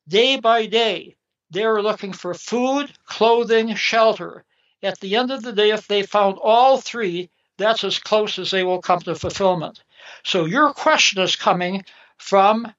Day 0.07 0.39
by 0.39 0.65
day, 0.65 1.15
they're 1.51 1.81
looking 1.81 2.13
for 2.13 2.33
food, 2.33 2.91
clothing, 3.05 3.75
shelter. 3.75 4.43
At 4.81 4.99
the 4.99 5.15
end 5.15 5.31
of 5.31 5.43
the 5.43 5.53
day, 5.53 5.71
if 5.71 5.87
they 5.87 6.03
found 6.03 6.37
all 6.41 6.77
three, 6.79 7.29
that's 7.57 7.83
as 7.83 7.99
close 7.99 8.39
as 8.39 8.49
they 8.49 8.63
will 8.63 8.81
come 8.81 9.01
to 9.01 9.13
fulfillment. 9.13 9.83
So 10.23 10.45
your 10.45 10.73
question 10.73 11.21
is 11.21 11.35
coming 11.35 11.83
from, 12.17 12.73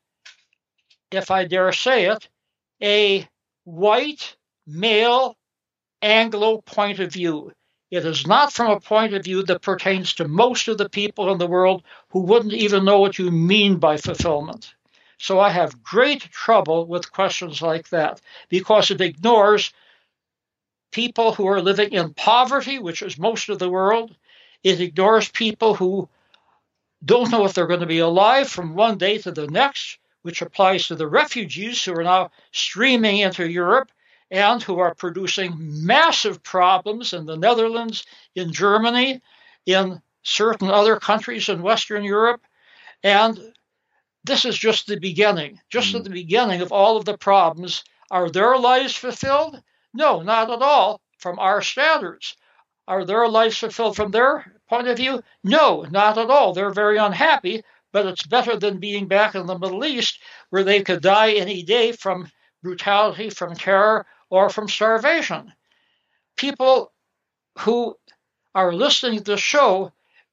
if 1.13 1.31
I 1.31 1.45
dare 1.45 1.73
say 1.73 2.07
it, 2.07 2.29
a 2.83 3.29
white 3.65 4.37
male 4.67 5.37
Anglo 6.03 6.63
point 6.63 6.99
of 6.99 7.13
view. 7.13 7.53
It 7.91 8.07
is 8.07 8.27
not 8.27 8.53
from 8.53 8.71
a 8.71 8.81
point 8.81 9.15
of 9.15 9.25
view 9.25 9.43
that 9.45 9.63
pertains 9.63 10.15
to 10.15 10.29
most 10.29 10.69
of 10.69 10.79
the 10.79 10.89
people 10.89 11.33
in 11.33 11.39
the 11.39 11.49
world 11.49 11.83
who 12.11 12.21
wouldn't 12.21 12.53
even 12.53 12.85
know 12.85 13.01
what 13.01 13.19
you 13.19 13.31
mean 13.31 13.79
by 13.79 13.97
fulfillment. 13.97 14.75
So 15.19 15.41
I 15.41 15.51
have 15.51 15.83
great 15.83 16.23
trouble 16.31 16.87
with 16.87 17.13
questions 17.13 17.61
like 17.61 17.89
that 17.91 18.21
because 18.49 18.91
it 18.91 19.01
ignores 19.01 19.73
people 20.93 21.35
who 21.35 21.47
are 21.47 21.61
living 21.61 21.93
in 21.93 22.15
poverty, 22.15 22.79
which 22.79 23.03
is 23.03 23.19
most 23.19 23.49
of 23.49 23.59
the 23.59 23.69
world. 23.69 24.15
It 24.63 24.81
ignores 24.81 25.29
people 25.29 25.75
who 25.75 26.09
don't 27.05 27.31
know 27.31 27.45
if 27.45 27.55
they're 27.55 27.67
going 27.67 27.81
to 27.81 27.87
be 27.87 27.99
alive 27.99 28.49
from 28.49 28.75
one 28.75 28.99
day 28.99 29.19
to 29.19 29.33
the 29.33 29.49
next, 29.49 29.99
which 30.23 30.43
applies 30.43 30.87
to 30.87 30.95
the 30.95 31.09
refugees 31.09 31.85
who 31.85 31.95
are 31.95 32.05
now 32.05 32.31
streaming 32.53 33.19
into 33.19 33.49
Europe 33.49 33.91
and 34.31 34.63
who 34.63 34.79
are 34.79 34.95
producing 34.95 35.57
massive 35.59 36.43
problems 36.43 37.13
in 37.13 37.27
the 37.27 37.37
Netherlands, 37.37 38.05
in 38.35 38.53
Germany, 38.53 39.21
in 39.67 40.01
certain 40.23 40.71
other 40.71 40.97
countries 40.97 41.49
in 41.49 41.63
Western 41.63 42.05
Europe. 42.05 42.43
And 43.03 43.53
this 44.25 44.45
is 44.45 44.57
just 44.57 44.87
the 44.87 44.99
beginning, 44.99 45.61
just 45.71 45.93
mm. 45.93 45.99
at 45.99 46.05
the 46.05 46.11
beginning 46.11 46.61
of 46.61 46.73
all 46.73 46.97
of 46.97 47.05
the 47.05 47.19
problems. 47.19 47.83
Are 48.11 48.31
their 48.31 48.59
lives 48.59 48.95
fulfilled? 48.95 49.63
No, 49.95 50.23
not 50.23 50.51
at 50.51 50.63
all 50.63 51.01
from 51.19 51.39
our 51.39 51.63
standards. 51.63 52.37
Are 52.87 53.05
their 53.05 53.29
lives 53.29 53.59
fulfilled 53.59 53.97
from 53.97 54.11
their 54.11 54.61
point 54.69 54.89
of 54.89 54.97
view? 54.97 55.23
No, 55.45 55.87
not 55.91 56.19
at 56.19 56.31
all. 56.31 56.53
They're 56.53 56.71
very 56.71 56.99
unhappy, 56.99 57.63
but 57.93 58.07
it's 58.07 58.27
better 58.27 58.57
than 58.57 58.79
being 58.79 59.07
back 59.07 59.35
in 59.35 59.47
the 59.47 59.59
Middle 59.59 59.85
East 59.85 60.21
where 60.51 60.65
they 60.65 60.83
could 60.83 61.03
die 61.03 61.33
any 61.33 61.63
day 61.63 61.93
from 61.93 62.31
brutality, 62.63 63.31
from 63.31 63.55
terror, 63.55 64.07
or 64.31 64.49
from 64.49 64.69
starvation. 64.69 65.53
People 66.37 66.93
who 67.59 67.97
are 68.55 68.73
listening 68.73 69.19
to 69.19 69.33
the 69.33 69.37
show 69.37 69.93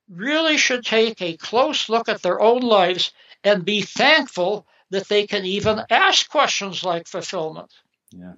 really 0.10 0.58
should 0.58 0.86
take 0.86 1.22
a 1.22 1.36
close 1.38 1.90
look 1.90 2.08
at 2.08 2.22
their 2.22 2.40
own 2.40 2.62
lives 2.62 3.12
and 3.44 3.66
be 3.66 3.82
thankful 3.82 4.66
that 4.90 5.08
they 5.10 5.28
can 5.28 5.46
even 5.46 5.82
ask 5.90 6.30
questions 6.30 6.84
like 6.84 7.08
fulfillment. 7.08 7.74
Yeah. 8.12 8.34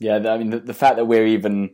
Yeah, 0.00 0.16
I 0.16 0.38
mean 0.38 0.50
the, 0.50 0.58
the 0.58 0.74
fact 0.74 0.96
that 0.96 1.06
we're 1.06 1.26
even, 1.26 1.70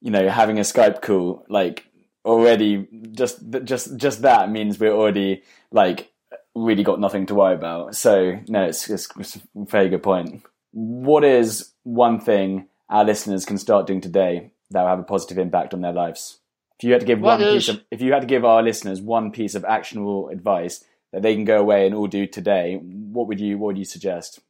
you 0.00 0.10
know, 0.10 0.28
having 0.28 0.58
a 0.58 0.62
Skype 0.62 1.02
call 1.02 1.44
like 1.48 1.84
already 2.24 2.86
just 3.12 3.38
just 3.64 3.96
just 3.96 4.22
that 4.22 4.50
means 4.50 4.78
we're 4.78 4.92
already 4.92 5.42
like 5.70 6.12
really 6.54 6.84
got 6.84 7.00
nothing 7.00 7.26
to 7.26 7.34
worry 7.34 7.54
about. 7.54 7.96
So 7.96 8.40
no, 8.48 8.64
it's, 8.64 8.88
it's, 8.88 9.08
it's 9.18 9.36
a 9.36 9.40
very 9.54 9.88
good 9.88 10.02
point. 10.02 10.42
What 10.72 11.24
is 11.24 11.72
one 11.82 12.20
thing 12.20 12.68
our 12.88 13.04
listeners 13.04 13.44
can 13.44 13.58
start 13.58 13.86
doing 13.86 14.00
today 14.00 14.50
that 14.70 14.82
will 14.82 14.88
have 14.88 14.98
a 14.98 15.04
positive 15.04 15.38
impact 15.38 15.74
on 15.74 15.80
their 15.80 15.92
lives? 15.92 16.38
If 16.78 16.84
you 16.84 16.92
had 16.92 17.00
to 17.00 17.06
give 17.06 17.20
what 17.20 17.40
one 17.40 17.48
is... 17.48 17.66
piece 17.66 17.74
of, 17.74 17.84
if 17.90 18.00
you 18.02 18.12
had 18.12 18.20
to 18.20 18.26
give 18.26 18.44
our 18.44 18.62
listeners 18.62 19.00
one 19.00 19.30
piece 19.32 19.54
of 19.54 19.64
actionable 19.64 20.28
advice 20.28 20.84
that 21.12 21.22
they 21.22 21.34
can 21.34 21.44
go 21.44 21.58
away 21.58 21.86
and 21.86 21.94
all 21.94 22.06
do 22.06 22.26
today, 22.26 22.76
what 22.82 23.28
would 23.28 23.40
you 23.40 23.58
what 23.58 23.68
would 23.68 23.78
you 23.78 23.84
suggest? 23.84 24.40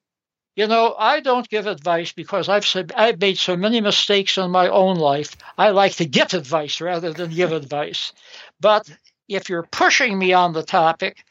You 0.57 0.67
know, 0.67 0.95
I 0.99 1.21
don't 1.21 1.49
give 1.49 1.67
advice 1.67 2.13
because 2.13 2.49
I've 2.49 2.65
said, 2.67 2.91
I've 2.97 3.21
made 3.21 3.37
so 3.37 3.59
many 3.59 3.83
mistakes 3.83 4.39
in 4.39 4.51
my 4.51 4.69
own 4.69 4.97
life. 4.97 5.37
I 5.59 5.69
like 5.69 5.97
to 5.97 6.07
get 6.07 6.33
advice 6.33 6.81
rather 6.81 7.13
than 7.13 7.31
give 7.31 7.53
advice. 7.53 8.15
But 8.59 8.91
if 9.29 9.51
you're 9.51 9.69
pushing 9.71 10.19
me 10.19 10.33
on 10.33 10.55
the 10.55 10.63
topic, 10.63 11.25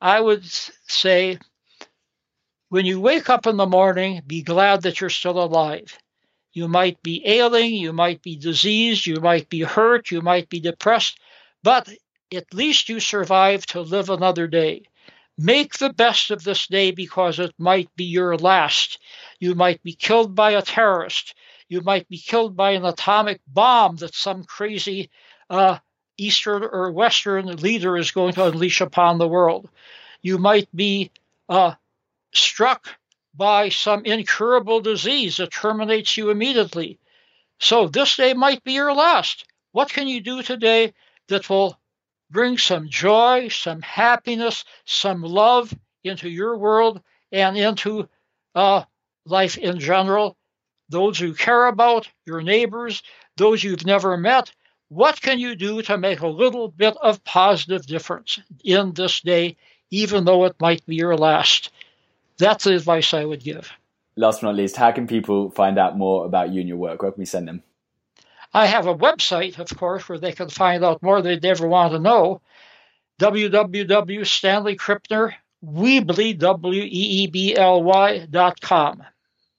I 0.00 0.20
would 0.20 0.44
say 0.44 1.38
when 2.68 2.86
you 2.86 3.00
wake 3.00 3.28
up 3.28 3.48
in 3.48 3.56
the 3.56 3.66
morning, 3.66 4.22
be 4.26 4.42
glad 4.42 4.82
that 4.82 5.00
you're 5.00 5.10
still 5.10 5.42
alive. 5.42 5.98
You 6.52 6.68
might 6.68 7.02
be 7.02 7.26
ailing, 7.26 7.74
you 7.74 7.92
might 7.92 8.22
be 8.22 8.36
diseased, 8.36 9.06
you 9.06 9.16
might 9.20 9.48
be 9.48 9.60
hurt, 9.60 10.10
you 10.10 10.20
might 10.20 10.48
be 10.48 10.60
depressed, 10.60 11.18
but 11.62 11.88
at 12.34 12.52
least 12.52 12.88
you 12.88 13.00
survived 13.00 13.70
to 13.70 13.80
live 13.80 14.10
another 14.10 14.46
day. 14.46 14.82
Make 15.38 15.78
the 15.78 15.92
best 15.92 16.30
of 16.30 16.44
this 16.44 16.66
day 16.66 16.90
because 16.90 17.38
it 17.38 17.54
might 17.58 17.88
be 17.96 18.04
your 18.04 18.36
last. 18.36 18.98
You 19.40 19.54
might 19.54 19.82
be 19.82 19.94
killed 19.94 20.34
by 20.34 20.52
a 20.52 20.62
terrorist. 20.62 21.34
You 21.68 21.80
might 21.80 22.06
be 22.08 22.18
killed 22.18 22.54
by 22.54 22.72
an 22.72 22.84
atomic 22.84 23.40
bomb 23.46 23.96
that 23.96 24.14
some 24.14 24.44
crazy 24.44 25.10
uh, 25.48 25.78
Eastern 26.18 26.64
or 26.64 26.92
Western 26.92 27.46
leader 27.56 27.96
is 27.96 28.10
going 28.10 28.34
to 28.34 28.44
unleash 28.44 28.82
upon 28.82 29.16
the 29.16 29.28
world. 29.28 29.70
You 30.20 30.36
might 30.36 30.68
be 30.74 31.10
uh, 31.48 31.74
struck 32.34 32.88
by 33.34 33.68
some 33.68 34.04
incurable 34.04 34.80
disease 34.80 35.38
that 35.38 35.52
terminates 35.52 36.16
you 36.16 36.30
immediately. 36.30 36.98
So 37.58 37.88
this 37.88 38.16
day 38.16 38.34
might 38.34 38.62
be 38.64 38.72
your 38.72 38.92
last. 38.94 39.44
What 39.72 39.88
can 39.88 40.08
you 40.08 40.20
do 40.20 40.42
today 40.42 40.92
that 41.28 41.48
will 41.48 41.78
bring 42.30 42.58
some 42.58 42.88
joy, 42.88 43.48
some 43.48 43.80
happiness, 43.82 44.64
some 44.84 45.22
love 45.22 45.72
into 46.04 46.28
your 46.28 46.56
world 46.58 47.00
and 47.30 47.56
into 47.56 48.08
uh, 48.54 48.82
life 49.24 49.56
in 49.56 49.78
general? 49.78 50.36
Those 50.88 51.18
you 51.18 51.32
care 51.32 51.66
about, 51.66 52.08
your 52.26 52.42
neighbors, 52.42 53.02
those 53.36 53.64
you've 53.64 53.86
never 53.86 54.16
met. 54.16 54.52
What 54.88 55.22
can 55.22 55.38
you 55.38 55.56
do 55.56 55.80
to 55.82 55.96
make 55.96 56.20
a 56.20 56.26
little 56.26 56.68
bit 56.68 56.94
of 57.00 57.24
positive 57.24 57.86
difference 57.86 58.38
in 58.62 58.92
this 58.92 59.22
day, 59.22 59.56
even 59.90 60.26
though 60.26 60.44
it 60.44 60.60
might 60.60 60.84
be 60.84 60.96
your 60.96 61.16
last? 61.16 61.70
That's 62.42 62.64
the 62.64 62.74
advice 62.74 63.14
I 63.14 63.24
would 63.24 63.44
give. 63.44 63.70
Last 64.16 64.40
but 64.40 64.48
not 64.48 64.56
least, 64.56 64.74
how 64.74 64.90
can 64.90 65.06
people 65.06 65.52
find 65.52 65.78
out 65.78 65.96
more 65.96 66.26
about 66.26 66.52
you 66.52 66.58
and 66.58 66.68
your 66.68 66.76
work? 66.76 67.00
Where 67.00 67.12
can 67.12 67.20
we 67.20 67.24
send 67.24 67.46
them? 67.46 67.62
I 68.52 68.66
have 68.66 68.88
a 68.88 68.94
website, 68.94 69.60
of 69.60 69.68
course, 69.78 70.08
where 70.08 70.18
they 70.18 70.32
can 70.32 70.48
find 70.48 70.84
out 70.84 71.04
more 71.04 71.22
they'd 71.22 71.44
ever 71.44 71.68
want 71.68 71.92
to 71.92 72.00
know. 72.00 72.42
www.stanley 73.20 74.76
Weebly, 75.64 76.36
W-E-E-B-L-Y 76.36 78.26
dot 78.28 78.60
com. 78.60 79.04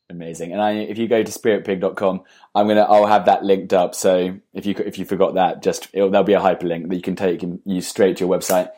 Amazing. 0.09 0.51
And 0.51 0.61
I, 0.61 0.73
if 0.73 0.97
you 0.97 1.07
go 1.07 1.23
to 1.23 1.31
spiritpig.com, 1.31 2.23
I'm 2.53 2.67
gonna 2.67 2.81
I'll 2.81 3.05
have 3.05 3.25
that 3.27 3.45
linked 3.45 3.71
up. 3.71 3.95
So 3.95 4.37
if 4.53 4.65
you 4.65 4.75
if 4.77 4.99
you 4.99 5.05
forgot 5.05 5.35
that, 5.35 5.63
just 5.63 5.89
there'll 5.93 6.23
be 6.23 6.33
a 6.33 6.41
hyperlink 6.41 6.89
that 6.89 6.95
you 6.95 7.01
can 7.01 7.15
take 7.15 7.41
and 7.41 7.61
use 7.65 7.87
straight 7.87 8.17
to 8.17 8.25
your 8.25 8.37
website. 8.37 8.69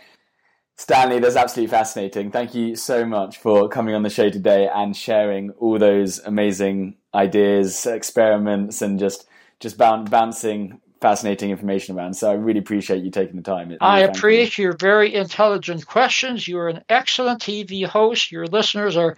Stanley, 0.78 1.20
that's 1.20 1.38
absolutely 1.38 1.72
fascinating. 1.72 2.32
Thank 2.32 2.54
you 2.54 2.76
so 2.76 3.06
much 3.06 3.38
for 3.38 3.70
coming 3.70 3.96
on 3.96 4.04
the 4.04 4.10
show 4.10 4.30
today 4.30 4.68
and 4.74 4.96
sharing 4.96 5.52
all 5.52 5.80
those 5.80 6.20
amazing 6.20 6.98
ideas, 7.14 7.86
experiments, 7.86 8.82
and 8.82 9.00
just 9.00 9.28
just 9.62 9.78
bouncing 9.78 10.82
fascinating 11.00 11.50
information 11.50 11.98
around. 11.98 12.16
So 12.16 12.30
I 12.30 12.34
really 12.34 12.60
appreciate 12.60 13.04
you 13.04 13.12
taking 13.12 13.38
the 13.38 13.42
time. 13.42 13.68
Really 13.70 13.80
I 13.80 14.00
appreciate 14.02 14.58
your 14.58 14.74
very 14.74 15.14
intelligent 15.14 15.86
questions. 15.86 16.48
You're 16.48 16.68
an 16.68 16.84
excellent 16.90 17.42
TV 17.42 17.86
host. 17.86 18.32
Your 18.32 18.48
listeners 18.48 18.98
are 18.98 19.16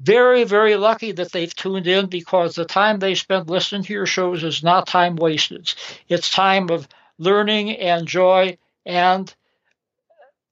very, 0.00 0.44
very 0.44 0.76
lucky 0.76 1.12
that 1.12 1.32
they've 1.32 1.54
tuned 1.54 1.86
in 1.86 2.06
because 2.06 2.54
the 2.54 2.64
time 2.64 2.98
they 2.98 3.14
spend 3.14 3.48
listening 3.48 3.82
to 3.84 3.92
your 3.92 4.06
shows 4.06 4.42
is 4.42 4.62
not 4.62 4.86
time 4.86 5.16
wasted. 5.16 5.72
It's 6.08 6.30
time 6.30 6.70
of 6.70 6.88
learning 7.18 7.76
and 7.76 8.06
joy 8.06 8.58
and 8.84 9.32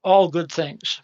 all 0.05 0.29
good 0.29 0.53
things. 0.53 1.03